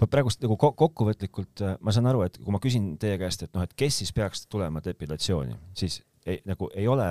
ma 0.00 0.06
praegust 0.10 0.42
nagu 0.42 0.56
kokkuvõtlikult, 0.58 1.60
äh, 1.62 1.76
ma 1.84 1.92
saan 1.94 2.08
aru, 2.10 2.24
et 2.26 2.38
kui 2.42 2.50
ma 2.50 2.58
küsin 2.58 2.96
teie 2.98 3.18
käest, 3.20 3.44
et 3.44 3.52
noh, 3.54 3.62
et 3.62 3.74
kes 3.78 4.00
siis 4.00 4.10
peaks 4.16 4.46
tulema 4.50 4.80
depilatsiooni, 4.82 5.54
siis 5.78 6.00
ei, 6.26 6.40
nagu 6.48 6.70
ei 6.74 6.88
ole 6.90 7.06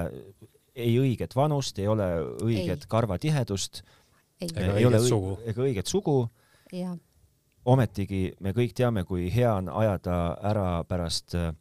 ei 0.78 0.98
õiget 1.02 1.34
vanust, 1.38 1.80
ei 1.80 1.88
ole 1.90 2.06
õiget 2.46 2.84
ei. 2.86 2.90
karvatihedust 2.90 3.82
ei, 4.42 4.50
Ega 4.50 4.78
ei 4.78 4.86
ole 4.86 5.00
õiget 5.00 5.06
õi- 5.06 5.10
sugu. 5.10 5.38
ega 5.46 5.64
õiget 5.66 5.90
sugu 5.90 6.18
ometigi 7.68 8.22
me 8.44 8.54
kõik 8.56 8.76
teame, 8.78 9.04
kui 9.08 9.28
hea 9.34 9.56
on 9.60 9.70
ajada 9.74 10.18
ära 10.46 10.68
pärast 10.88 11.36
äh, 11.36 11.52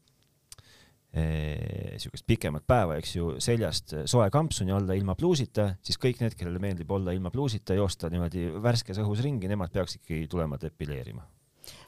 niisugust 1.16 2.26
pikemat 2.28 2.66
päeva, 2.68 2.98
eks 3.00 3.14
ju, 3.16 3.30
seljast 3.42 3.94
soe 4.10 4.26
kampsuni 4.32 4.74
olla 4.76 4.96
ilma 4.98 5.14
pluusita, 5.18 5.70
siis 5.84 6.00
kõik 6.02 6.20
need, 6.22 6.36
kellele 6.38 6.60
meeldib 6.62 6.90
olla 6.92 7.14
ilma 7.16 7.32
pluusita, 7.32 7.76
joosta 7.78 8.10
niimoodi 8.12 8.48
värskes 8.62 9.00
õhus 9.02 9.22
ringi, 9.24 9.48
nemad 9.48 9.72
peaks 9.72 9.98
ikkagi 10.00 10.26
tulema 10.32 10.60
depileerima. 10.60 11.24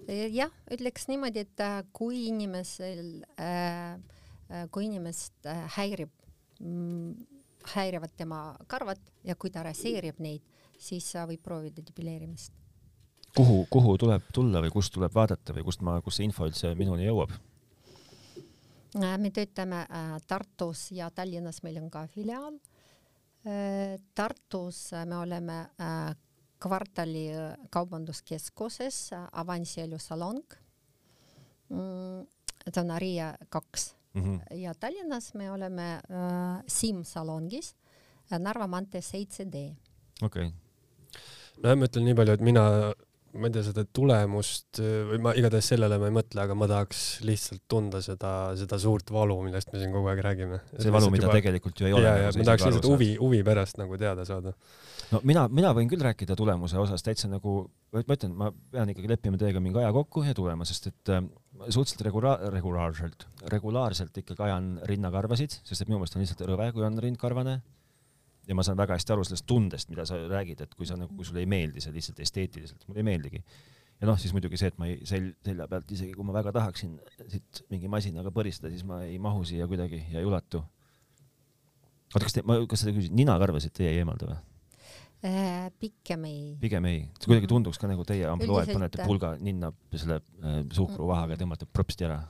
jah, 0.08 0.52
ütleks 0.72 1.08
niimoodi, 1.10 1.44
et 1.44 1.64
äh, 1.64 1.82
kui 1.92 2.24
inimesel 2.30 3.26
äh,, 3.38 3.98
äh, 4.48 4.64
kui 4.72 4.88
inimest 4.88 5.50
häirib 5.76 6.14
mm, 6.60 7.12
häirivad 7.74 8.14
tema 8.16 8.56
karvad 8.66 9.00
ja 9.24 9.36
kui 9.36 9.50
ta 9.50 9.62
raseerib 9.66 10.22
neid, 10.22 10.44
siis 10.78 11.10
võib 11.28 11.42
proovida 11.44 11.82
depileerimist. 11.84 12.52
kuhu, 13.36 13.66
kuhu 13.70 13.96
tuleb 13.98 14.32
tulla 14.34 14.62
või 14.64 14.72
kust 14.72 14.92
tuleb 14.94 15.14
vaadata 15.14 15.54
või 15.54 15.64
kust 15.66 15.82
ma, 15.82 16.00
kus 16.02 16.16
see 16.18 16.24
info 16.24 16.48
üldse 16.48 16.74
minuni 16.78 17.06
jõuab? 17.06 17.34
Äh, 18.96 19.18
me 19.18 19.30
töötame 19.30 19.82
äh, 19.84 20.16
Tartus 20.26 20.90
ja 20.92 21.10
Tallinnas 21.10 21.62
meil 21.62 21.78
on 21.82 21.90
ka 21.90 22.06
filiaal. 22.06 22.58
Tartus 24.14 24.90
me 25.06 25.16
oleme 25.16 25.54
kvartali 26.60 27.28
kaubanduskeskuses 27.70 29.14
Avansi 29.32 29.80
elusalong. 29.80 30.42
Mm, 31.70 32.26
see 32.66 32.82
on 32.82 32.90
Aria 32.90 33.30
kaks 33.48 33.94
Mm 34.14 34.24
-hmm. 34.24 34.56
ja 34.56 34.74
Tallinnas 34.74 35.34
me 35.34 35.52
oleme 35.52 35.92
äh, 35.92 36.62
Sim 36.66 37.04
salongis 37.04 37.76
Narva 38.38 38.66
maantee 38.66 39.00
seitse 39.00 39.44
D. 39.52 39.76
okei 40.22 40.46
okay., 40.46 40.52
no 41.62 41.76
ma 41.76 41.84
ütlen 41.84 42.04
nii 42.04 42.14
palju, 42.14 42.32
et 42.32 42.40
mina, 42.40 42.62
ma 43.36 43.48
ei 43.48 43.54
tea 43.54 43.64
seda 43.66 43.84
tulemust 43.94 44.80
või 44.80 45.18
ma 45.24 45.32
igatahes 45.36 45.70
sellele 45.74 45.98
ma 46.00 46.08
ei 46.08 46.14
mõtle, 46.16 46.40
aga 46.44 46.56
ma 46.58 46.68
tahaks 46.70 47.02
lihtsalt 47.26 47.64
tunda 47.70 48.00
seda, 48.04 48.32
seda 48.58 48.78
suurt 48.80 49.12
valu, 49.12 49.36
millest 49.44 49.72
me 49.72 49.82
siin 49.82 49.92
kogu 49.94 50.08
aeg 50.12 50.22
räägime. 50.24 50.60
see 50.76 50.92
valu, 50.94 51.10
mida 51.14 51.26
juba... 51.26 51.36
tegelikult 51.36 51.82
ju 51.82 51.90
ei 51.90 51.96
ole. 51.96 52.14
ja 52.24 52.30
ma 52.32 52.46
tahaks 52.50 52.68
lihtsalt 52.68 52.88
huvi, 52.88 53.10
huvi 53.20 53.42
pärast 53.46 53.80
nagu 53.80 53.98
teada 54.00 54.24
saada. 54.28 54.54
no 55.12 55.20
mina, 55.28 55.46
mina 55.52 55.74
võin 55.76 55.90
küll 55.90 56.04
rääkida 56.04 56.36
tulemuse 56.38 56.80
osas 56.80 57.04
täitsa 57.04 57.30
nagu, 57.30 57.58
ma 57.94 58.04
ütlen, 58.06 58.36
ma 58.38 58.52
pean 58.72 58.94
ikkagi 58.94 59.12
leppima 59.12 59.40
teiega 59.40 59.62
mingi 59.64 59.82
aja 59.82 59.92
kokku 59.96 60.24
ja 60.26 60.36
tulema, 60.36 60.66
sest 60.68 60.90
et 60.92 61.14
äh, 61.14 61.24
suhteliselt 61.68 62.06
regula-, 62.08 62.38
regulaarselt, 62.54 63.26
regulaarselt 63.52 64.22
ikkagi 64.22 64.46
ajan 64.48 64.76
rinnakarvasid, 64.88 65.60
sest 65.66 65.82
et 65.82 65.90
minu 65.90 66.00
meelest 66.00 66.16
on 66.16 66.24
lihtsalt 66.24 66.46
rõve, 66.48 66.70
kui 66.74 66.86
on 66.86 66.98
rind 67.02 67.20
karvane. 67.20 67.60
Ja 68.48 68.56
ma 68.56 68.64
saan 68.64 68.78
väga 68.80 68.96
hästi 68.96 69.14
aru 69.14 69.26
sellest 69.28 69.46
tundest, 69.48 69.90
mida 69.92 70.06
sa 70.08 70.16
räägid, 70.30 70.62
et 70.64 70.74
kui 70.76 70.88
sa 70.88 70.96
nagu, 70.96 71.12
kui 71.16 71.26
sulle 71.28 71.44
ei 71.44 71.50
meeldi 71.50 71.82
see 71.84 71.92
lihtsalt 71.94 72.22
esteetiliselt, 72.24 72.86
mulle 72.88 73.02
ei 73.04 73.08
meeldigi. 73.10 73.42
ja 74.00 74.08
noh, 74.08 74.18
siis 74.20 74.32
muidugi 74.32 74.56
see, 74.60 74.70
et 74.72 74.78
ma 74.80 74.88
ei 74.88 74.98
sel-, 75.08 75.34
selja 75.44 75.68
pealt, 75.68 75.90
isegi 75.92 76.14
kui 76.16 76.26
ma 76.26 76.34
väga 76.36 76.52
tahaksin 76.56 76.96
siit 77.28 77.64
mingi 77.72 77.90
masinaga 77.92 78.32
põristada, 78.34 78.72
siis 78.72 78.86
ma 78.88 79.02
ei 79.04 79.18
mahu 79.22 79.44
siia 79.48 79.66
kuidagi 79.70 80.04
ja 80.12 80.22
ei 80.22 80.28
ulatu. 80.28 80.62
oota, 82.14 82.24
kas 82.24 82.38
te, 82.38 82.44
ma, 82.46 82.60
kas 82.70 82.86
te 82.86 82.94
küsisite, 82.94 83.18
ninakarvasid 83.18 83.74
teie 83.76 83.92
ei 83.92 84.04
eemalda 84.04 84.30
või? 84.32 84.38
Äh, 85.28 85.66
pigem 85.82 86.24
ei. 86.30 86.42
pigem 86.62 86.84
ei, 86.86 86.98
see 87.18 87.26
kuidagi 87.26 87.50
tunduks 87.50 87.80
ka 87.82 87.90
nagu 87.90 88.04
teie 88.06 88.28
ampluaed, 88.30 88.68
Üldiselt- 88.68 88.78
panete 88.78 89.02
pulga 89.02 89.32
ninna 89.42 89.72
selle 89.96 90.20
äh, 90.22 90.60
suhkruvahaga 90.72 91.34
ja 91.34 91.42
tõmbate 91.42 91.66
propsti 91.66 92.06
ära. 92.06 92.20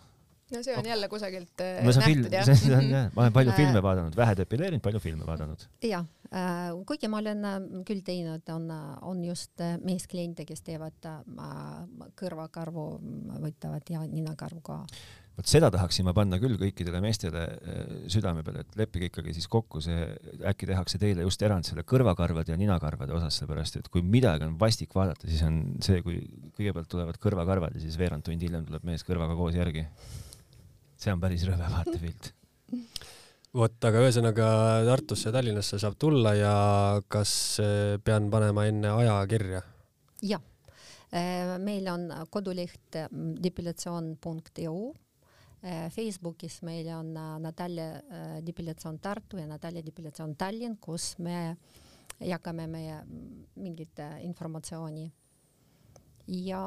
No 0.55 0.63
see 0.65 0.77
on 0.79 0.87
jälle 0.87 1.09
kusagilt 1.09 1.61
äh, 1.61 1.83
no 1.85 1.93
on 1.93 2.03
film, 2.03 2.23
nähtud 2.25 2.39
jah 2.39 2.49
see 2.49 2.77
on 2.77 2.91
jah, 2.91 3.11
ma 3.15 3.27
olen 3.27 3.37
palju 3.37 3.53
Äh. 3.59 3.59
filme 3.59 3.83
vaadanud, 3.83 4.17
vähe 4.17 4.37
depileerinud, 4.39 4.83
palju 4.85 5.01
filme 5.03 5.27
vaadanud. 5.27 5.69
jah 5.85 6.07
äh,, 6.33 6.73
kuigi 6.89 7.11
ma 7.11 7.21
olen 7.23 7.45
äh, 7.45 7.61
küll 7.89 8.03
teinud, 8.07 8.49
on, 8.55 8.69
on 9.03 9.23
just 9.25 9.61
äh, 9.65 9.77
meeskliente, 9.85 10.47
kes 10.49 10.65
teevad 10.67 11.09
äh, 11.09 11.23
kõrvakarvu, 12.19 12.91
võtavad 13.45 13.89
ja 13.93 14.05
ninakarvu 14.09 14.61
ka. 14.65 14.83
vot 15.39 15.47
seda 15.51 15.71
tahaksin 15.71 16.07
ma 16.09 16.15
panna 16.17 16.39
küll 16.43 16.57
kõikidele 16.61 17.01
meestele 17.05 17.45
äh, 17.49 17.83
südame 18.13 18.45
peale, 18.47 18.65
et 18.65 18.79
leppige 18.81 19.11
ikkagi 19.11 19.35
siis 19.37 19.49
kokku 19.51 19.83
see, 19.85 20.07
äkki 20.53 20.71
tehakse 20.71 21.01
teile 21.03 21.27
just 21.27 21.43
erand 21.47 21.69
selle 21.69 21.85
kõrvakarvade 21.89 22.55
ja 22.55 22.61
ninakarvade 22.61 23.15
osas, 23.17 23.41
sellepärast 23.41 23.83
et 23.83 23.93
kui 23.93 24.05
midagi 24.05 24.49
on 24.49 24.57
vastik 24.61 24.97
vaadata, 24.97 25.29
siis 25.29 25.45
on 25.47 25.61
see, 25.85 26.01
kui 26.07 26.23
kõigepealt 26.57 26.91
tulevad 26.91 27.21
kõrvakarvad 27.23 27.77
ja 27.77 27.85
siis 27.85 28.01
veerand 28.01 28.27
tundi 28.27 28.49
hiljem 28.49 28.67
tuleb 28.69 28.89
mees 28.89 29.07
kõrvaga 29.07 29.37
koos 29.39 29.59
järgi. 29.59 29.87
See 30.99 31.15
on 31.15 31.23
päris 31.23 31.47
rõve 31.47 31.71
vaatepilt. 31.71 32.33
vot, 33.59 33.79
aga 33.89 34.05
ühesõnaga 34.05 34.47
Tartusse 34.89 35.31
ja 35.31 35.35
Tallinnasse 35.39 35.81
saab 35.81 35.99
tulla 36.01 36.35
ja 36.37 36.55
kas 37.09 37.33
eh, 37.63 37.97
pean 38.05 38.31
panema 38.33 38.67
enne 38.69 38.95
aja 39.01 39.19
kirja? 39.31 39.63
jah, 40.27 40.43
meil 41.63 41.87
on 41.93 42.09
koduleht 42.31 42.99
mm, 43.07 43.37
depilatsioon.eu. 43.45 44.81
Facebookis 45.91 46.61
meil 46.63 46.87
on 46.95 47.09
Natalja 47.43 47.87
depilatsioon 48.47 49.01
Tartu 49.03 49.41
ja 49.41 49.47
Natalja 49.51 49.83
depilatsioon 49.83 50.37
Tallinn, 50.39 50.77
kus 50.79 51.17
me 51.19 51.57
jagame 52.23 52.69
meie 52.71 53.01
mm, 53.01 53.49
mingit 53.63 54.03
informatsiooni. 54.27 55.09
ja 56.45 56.63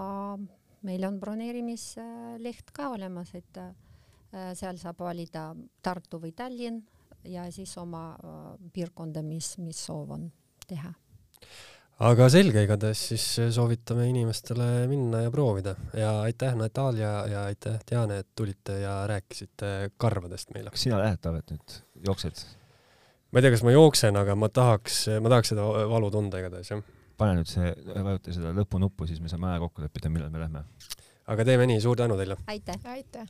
meil 0.82 1.06
on 1.08 1.20
broneerimisleht 1.22 2.72
ka 2.74 2.90
olemas, 2.96 3.36
et 3.36 3.60
seal 4.32 4.78
saab 4.80 5.00
valida 5.04 5.50
Tartu 5.84 6.22
või 6.22 6.32
Tallinn 6.32 6.82
ja 7.28 7.46
siis 7.52 7.74
oma 7.78 8.12
äh, 8.16 8.40
piirkonda, 8.74 9.24
mis, 9.26 9.58
mis 9.62 9.86
soov 9.86 10.16
on 10.18 10.30
teha 10.68 10.94
aga 12.02 12.28
selge, 12.34 12.64
igatahes 12.66 13.02
siis 13.12 13.26
soovitame 13.54 14.08
inimestele 14.10 14.88
minna 14.90 15.26
ja 15.26 15.34
proovida 15.34 15.76
ja 15.98 16.14
aitäh, 16.24 16.56
Natalja 16.58 17.12
ja 17.30 17.44
aitäh, 17.50 17.78
Diane, 17.90 18.22
et 18.24 18.32
tulite 18.36 18.80
ja 18.82 18.96
rääkisite 19.08 19.92
karvadest 20.02 20.54
meile. 20.56 20.74
kas 20.74 20.88
sina 20.88 21.00
lähed, 21.02 21.22
Taavet, 21.22 21.54
nüüd 21.54 21.78
jooksed? 22.08 22.42
ma 23.32 23.40
ei 23.40 23.46
tea, 23.46 23.54
kas 23.54 23.64
ma 23.68 23.76
jooksen, 23.76 24.18
aga 24.18 24.36
ma 24.36 24.50
tahaks, 24.50 25.04
ma 25.22 25.32
tahaks 25.32 25.54
seda 25.54 25.68
valu 25.92 26.10
tunda 26.14 26.42
igatahes, 26.42 26.74
jah. 26.74 26.82
pane 27.22 27.38
nüüd 27.38 27.52
see, 27.52 27.70
vajuta 27.94 28.34
seda 28.34 28.56
lõpunuppu, 28.58 29.08
siis 29.10 29.22
me 29.22 29.30
saame 29.32 29.52
aja 29.52 29.62
kokku 29.68 29.86
leppida, 29.86 30.10
millal 30.10 30.34
me 30.34 30.42
lähme. 30.42 30.66
aga 31.32 31.46
teeme 31.48 31.70
nii, 31.70 31.84
suur 31.86 32.02
tänu 32.02 32.18
teile! 32.20 32.40
aitäh! 32.50 32.82
aitäh! 32.96 33.30